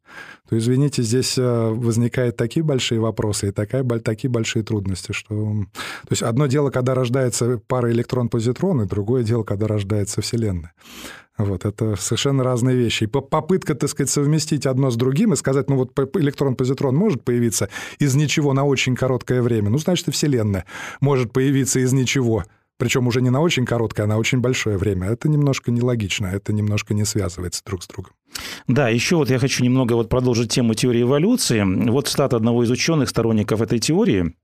то, 0.50 0.58
извините, 0.58 1.04
здесь 1.04 1.38
э, 1.38 1.70
возникают 1.70 2.36
такие 2.36 2.64
большие 2.64 3.00
вопросы 3.00 3.50
и 3.50 3.52
такая, 3.52 3.84
такие 4.00 4.30
большие 4.30 4.64
трудности, 4.64 5.14
что... 5.14 5.36
То 5.36 6.10
есть 6.10 6.24
одно 6.24 6.48
дело, 6.48 6.72
когда 6.72 6.94
рождается 6.94 7.62
пара 7.68 7.92
электрон-позитрон, 7.92 8.82
и 8.82 8.86
другое 8.88 9.24
дело, 9.24 9.44
когда 9.44 9.68
рождается 9.68 10.22
Вселенная. 10.22 10.74
Вот, 11.38 11.66
это 11.66 11.96
совершенно 11.96 12.44
разные 12.44 12.76
вещи. 12.76 13.06
И 13.06 13.08
попытка, 13.08 13.74
так 13.74 13.90
сказать, 13.90 14.10
совместить 14.10 14.66
одно 14.66 14.92
с 14.92 14.96
другим 14.96 15.34
и 15.34 15.36
сказать, 15.36 15.70
ну 15.70 15.78
вот 15.78 15.98
электрон-позитрон 16.16 16.96
может 16.96 17.24
появиться 17.24 17.70
из 18.00 18.16
ничего 18.16 18.54
на 18.54 18.66
очень 18.66 18.96
короткое 18.96 19.42
время, 19.42 19.70
ну, 19.70 19.78
значит, 19.78 20.08
и 20.08 20.12
Вселенная 20.12 20.66
может 21.00 21.32
появиться 21.32 21.80
из 21.80 21.94
ничего, 21.94 22.44
причем 22.78 23.08
уже 23.08 23.22
не 23.22 23.30
на 23.30 23.42
очень 23.42 23.66
короткое, 23.66 24.04
а 24.04 24.08
на 24.08 24.18
очень 24.18 24.40
большое 24.40 24.78
время. 24.78 25.08
Это 25.08 25.30
немножко 25.30 25.72
нелогично, 25.72 26.28
это 26.28 26.54
немножко 26.54 26.94
не 26.94 27.06
связывается 27.06 27.64
друг 27.66 27.84
с 27.84 27.88
другом. 27.88 28.12
Да, 28.68 28.90
еще 28.90 29.16
вот 29.16 29.30
я 29.30 29.40
хочу 29.40 29.64
немного 29.64 29.94
вот 29.94 30.10
продолжить 30.10 30.52
тему 30.52 30.74
теории 30.74 31.04
эволюции. 31.04 31.64
Вот 31.90 32.08
цитата 32.08 32.36
одного 32.36 32.64
из 32.64 32.72
ученых, 32.72 33.10
сторонников 33.10 33.62
этой 33.62 33.80
теории– 33.80 34.36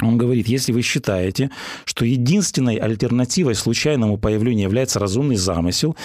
он 0.00 0.16
говорит, 0.16 0.48
если 0.48 0.72
вы 0.72 0.80
считаете, 0.80 1.50
что 1.84 2.06
единственной 2.06 2.76
альтернативой 2.76 3.54
случайному 3.54 4.16
появлению 4.16 4.64
является 4.64 4.98
разумный 4.98 5.36
замысел, 5.36 5.96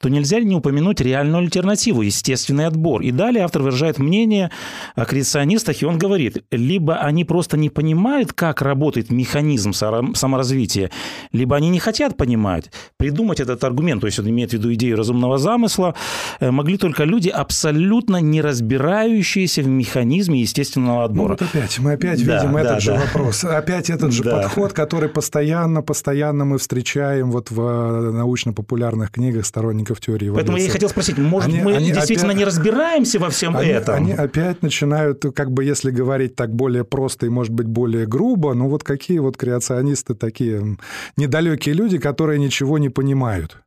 то 0.00 0.08
нельзя 0.08 0.38
ли 0.38 0.46
не 0.46 0.56
упомянуть 0.56 1.02
реальную 1.02 1.42
альтернативу, 1.42 2.00
естественный 2.00 2.66
отбор. 2.66 3.02
И 3.02 3.10
далее 3.10 3.44
автор 3.44 3.60
выражает 3.60 3.98
мнение 3.98 4.50
о 4.96 5.04
креационистах, 5.04 5.82
и 5.82 5.84
он 5.84 5.98
говорит, 5.98 6.42
либо 6.50 6.96
они 6.96 7.26
просто 7.26 7.58
не 7.58 7.68
понимают, 7.68 8.32
как 8.32 8.62
работает 8.62 9.10
механизм 9.10 9.74
саморазвития, 9.74 10.90
либо 11.30 11.54
они 11.54 11.68
не 11.68 11.78
хотят 11.78 12.16
понимать. 12.16 12.70
Придумать 12.96 13.40
этот 13.40 13.62
аргумент, 13.62 14.00
то 14.00 14.06
есть 14.06 14.18
он 14.18 14.28
имеет 14.30 14.50
в 14.50 14.52
виду 14.54 14.72
идею 14.72 14.96
разумного 14.96 15.36
замысла, 15.36 15.94
э, 16.40 16.50
могли 16.50 16.78
только 16.78 17.04
люди, 17.04 17.28
абсолютно 17.28 18.22
не 18.22 18.40
разбирающиеся 18.40 19.62
в 19.62 19.68
механизме 19.68 20.40
естественного 20.40 21.04
отбора. 21.04 21.36
Ну, 21.38 21.38
вот 21.38 21.42
опять, 21.42 21.78
мы 21.78 21.92
опять 21.92 22.24
да, 22.24 22.38
видим 22.38 22.54
да, 22.54 22.60
этот 22.60 22.74
да. 22.74 22.80
же 22.80 22.92
вопрос 22.92 23.33
опять 23.42 23.90
этот 23.90 24.12
же 24.12 24.22
да. 24.22 24.42
подход, 24.42 24.72
который 24.72 25.08
постоянно, 25.08 25.82
постоянно 25.82 26.44
мы 26.44 26.58
встречаем 26.58 27.30
вот 27.30 27.50
в 27.50 27.60
э, 27.60 28.10
научно-популярных 28.12 29.10
книгах 29.10 29.46
сторонников 29.46 30.00
теории 30.00 30.28
эволюции. 30.28 30.42
Поэтому 30.42 30.58
я 30.58 30.66
и 30.66 30.68
хотел 30.68 30.88
спросить, 30.88 31.18
может, 31.18 31.48
они, 31.48 31.60
мы 31.60 31.74
они 31.74 31.90
действительно 31.90 32.32
опять, 32.32 32.38
не 32.38 32.44
разбираемся 32.44 33.18
во 33.18 33.30
всем 33.30 33.56
они, 33.56 33.70
этом? 33.70 33.94
Они 33.94 34.12
опять 34.12 34.62
начинают, 34.62 35.24
как 35.34 35.50
бы, 35.50 35.64
если 35.64 35.90
говорить 35.90 36.36
так 36.36 36.54
более 36.54 36.84
просто 36.84 37.26
и, 37.26 37.28
может 37.28 37.52
быть, 37.52 37.66
более 37.66 38.06
грубо, 38.06 38.54
ну 38.54 38.68
вот 38.68 38.84
какие 38.84 39.18
вот 39.18 39.36
креационисты 39.36 40.14
такие 40.14 40.76
недалекие 41.16 41.74
люди, 41.74 41.98
которые 41.98 42.38
ничего 42.38 42.78
не 42.78 42.90
понимают. 42.90 43.58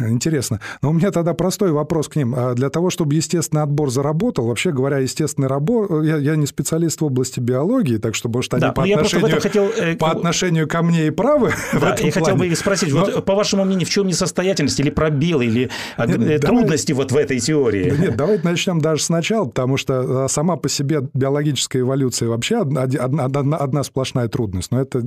Интересно. 0.00 0.60
Но 0.80 0.90
у 0.90 0.92
меня 0.92 1.10
тогда 1.10 1.34
простой 1.34 1.72
вопрос 1.72 2.08
к 2.08 2.16
ним. 2.16 2.34
А 2.36 2.54
для 2.54 2.70
того, 2.70 2.90
чтобы 2.90 3.14
естественный 3.14 3.62
отбор 3.62 3.90
заработал, 3.90 4.46
вообще 4.46 4.72
говоря, 4.72 4.98
естественный 4.98 5.48
отбор, 5.48 6.02
я, 6.02 6.16
я 6.16 6.36
не 6.36 6.46
специалист 6.46 7.00
в 7.00 7.04
области 7.04 7.40
биологии, 7.40 7.98
так 7.98 8.14
что, 8.14 8.28
может, 8.28 8.54
они 8.54 8.62
да, 8.62 8.72
по, 8.72 8.82
отношению, 8.82 9.40
хотел, 9.40 9.68
э, 9.68 9.96
по 9.96 10.10
отношению 10.10 10.68
ко 10.68 10.82
мне 10.82 11.08
и 11.08 11.10
правы 11.10 11.52
да, 11.80 11.96
Я 11.98 12.12
хотел 12.12 12.36
бы 12.36 12.54
спросить, 12.54 12.92
Но... 12.92 13.00
вот, 13.00 13.24
по 13.24 13.34
вашему 13.34 13.64
мнению, 13.64 13.86
в 13.86 13.90
чем 13.90 14.06
несостоятельность 14.06 14.78
или 14.80 14.90
пробел, 14.90 15.40
или 15.40 15.70
нет, 15.98 16.20
э, 16.20 16.38
трудности 16.38 16.92
давай... 16.92 17.04
вот 17.04 17.12
в 17.12 17.16
этой 17.16 17.38
теории? 17.40 17.94
Нет, 17.98 18.16
давайте 18.16 18.44
начнем 18.44 18.80
даже 18.80 19.02
сначала, 19.02 19.46
потому 19.46 19.76
что 19.76 20.28
сама 20.28 20.56
по 20.56 20.68
себе 20.68 21.02
биологическая 21.14 21.82
эволюция 21.82 22.28
вообще 22.28 22.60
одна, 22.60 22.82
одна, 22.82 23.24
одна, 23.24 23.56
одна 23.56 23.82
сплошная 23.82 24.28
трудность. 24.28 24.70
Но 24.70 24.80
это, 24.80 25.02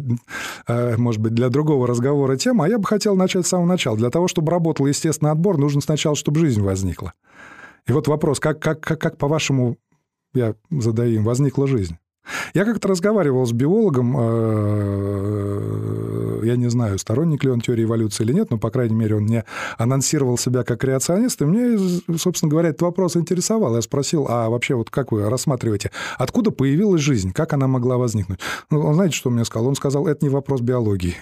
э, 0.67 0.97
может 0.97 1.21
быть, 1.21 1.33
для 1.33 1.49
другого 1.49 1.87
разговора 1.87 2.37
тема. 2.37 2.65
А 2.65 2.69
я 2.69 2.77
бы 2.77 2.85
хотел 2.85 3.15
начать 3.15 3.45
с 3.45 3.49
самого 3.49 3.67
начала. 3.67 3.97
Для 3.97 4.09
того, 4.09 4.27
чтобы 4.27 4.44
чтобы 4.45 4.51
работал 4.51 4.85
естественный 4.85 5.31
отбор, 5.31 5.57
нужно 5.57 5.81
сначала, 5.81 6.15
чтобы 6.15 6.39
жизнь 6.39 6.61
возникла. 6.61 7.13
И 7.87 7.91
вот 7.91 8.07
вопрос, 8.07 8.39
как, 8.39 8.59
как, 8.59 8.79
как, 8.79 9.01
как 9.01 9.17
по-вашему, 9.17 9.77
я 10.35 10.53
задаю 10.69 11.15
им, 11.15 11.23
возникла 11.23 11.65
жизнь? 11.67 11.97
Я 12.53 12.63
как-то 12.65 12.87
разговаривал 12.87 13.45
с 13.45 13.51
биологом, 13.53 14.15
э, 14.17 15.71
я 16.43 16.55
не 16.57 16.69
знаю, 16.69 16.99
сторонник 16.99 17.43
ли 17.43 17.49
он 17.49 17.61
теории 17.61 17.85
эволюции 17.85 18.23
или 18.23 18.33
нет, 18.33 18.51
но, 18.51 18.59
по 18.59 18.69
крайней 18.69 18.95
мере, 18.95 19.15
он 19.15 19.23
мне 19.23 19.45
анонсировал 19.77 20.37
себя 20.37 20.63
как 20.63 20.81
креационист, 20.81 21.41
и 21.41 21.45
мне, 21.45 21.79
собственно 22.17 22.51
говоря, 22.51 22.69
этот 22.69 22.83
вопрос 22.83 23.17
интересовал. 23.17 23.75
Я 23.75 23.81
спросил, 23.81 24.27
а 24.29 24.49
вообще 24.49 24.75
вот 24.75 24.91
как 24.91 25.11
вы 25.11 25.27
рассматриваете, 25.27 25.89
откуда 26.17 26.51
появилась 26.51 27.01
жизнь, 27.01 27.31
как 27.31 27.53
она 27.53 27.67
могла 27.67 27.97
возникнуть? 27.97 28.39
Ну, 28.69 28.81
он 28.81 28.93
знаете, 28.95 29.15
что 29.15 29.29
он 29.29 29.35
мне 29.35 29.45
сказал? 29.45 29.67
Он 29.67 29.75
сказал, 29.75 30.05
это 30.07 30.23
не 30.25 30.29
вопрос 30.29 30.61
биологии. 30.61 31.15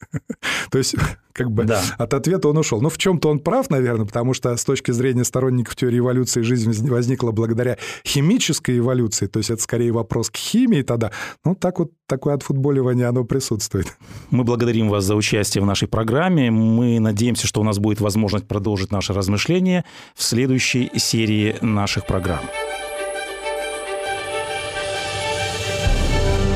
То 0.70 0.78
есть, 0.78 0.94
как 1.32 1.50
бы 1.50 1.64
да. 1.64 1.82
от 1.98 2.14
ответа 2.14 2.48
он 2.48 2.58
ушел. 2.58 2.80
Но 2.80 2.88
в 2.88 2.98
чем-то 2.98 3.28
он 3.28 3.40
прав, 3.40 3.70
наверное, 3.70 4.06
потому 4.06 4.34
что 4.34 4.56
с 4.56 4.64
точки 4.64 4.90
зрения 4.90 5.24
сторонников 5.24 5.76
теории 5.76 5.98
эволюции 5.98 6.42
жизнь 6.42 6.88
возникла 6.88 7.32
благодаря 7.32 7.76
химической 8.06 8.78
эволюции, 8.78 9.26
то 9.26 9.38
есть 9.38 9.50
это 9.50 9.62
скорее 9.62 9.92
вопрос 9.92 10.30
к 10.30 10.36
химии 10.36 10.82
тогда. 10.82 11.12
Ну, 11.44 11.54
так 11.54 11.78
вот, 11.78 11.92
такое 12.06 12.34
отфутболивание, 12.34 13.06
оно 13.06 13.24
присутствует. 13.24 13.96
Мы 14.30 14.44
благодарим 14.44 14.88
вас 14.88 15.04
за 15.04 15.14
участие 15.14 15.62
в 15.62 15.66
нашей 15.66 15.88
программе. 15.88 16.50
Мы 16.50 17.00
надеемся, 17.00 17.46
что 17.46 17.60
у 17.60 17.64
нас 17.64 17.78
будет 17.78 18.00
возможность 18.00 18.46
продолжить 18.46 18.92
наше 18.92 19.12
размышление 19.12 19.84
в 20.14 20.22
следующей 20.22 20.90
серии 20.96 21.56
наших 21.60 22.06
программ. 22.06 22.44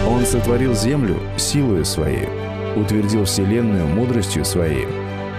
Он 0.09 0.26
сотворил 0.26 0.74
землю 0.74 1.16
силою 1.38 1.85
своей 1.85 2.29
утвердил 2.81 3.25
Вселенную 3.25 3.87
мудростью 3.87 4.45
Своей 4.45 4.87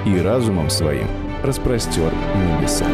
и 0.05 0.19
разумом 0.19 0.69
Своим 0.69 1.07
распростер 1.43 2.11
небеса. 2.35 2.85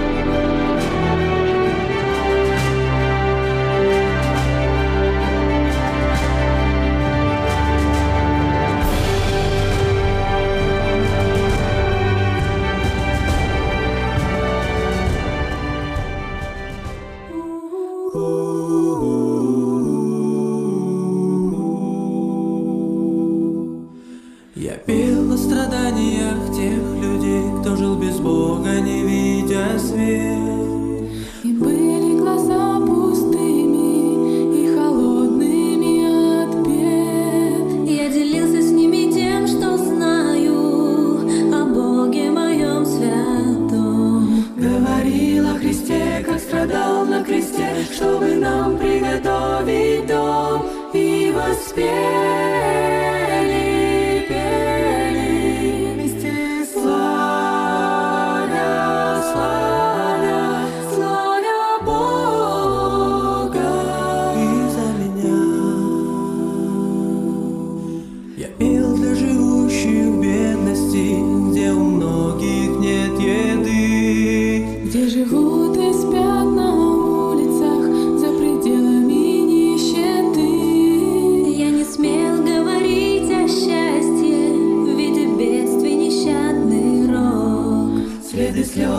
Говори 28.24 29.44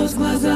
los 0.08 0.16
más 0.16 0.47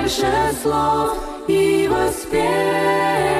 больше 0.00 0.26
слов 0.62 1.18
и 1.46 1.86
воспеть. 1.90 3.39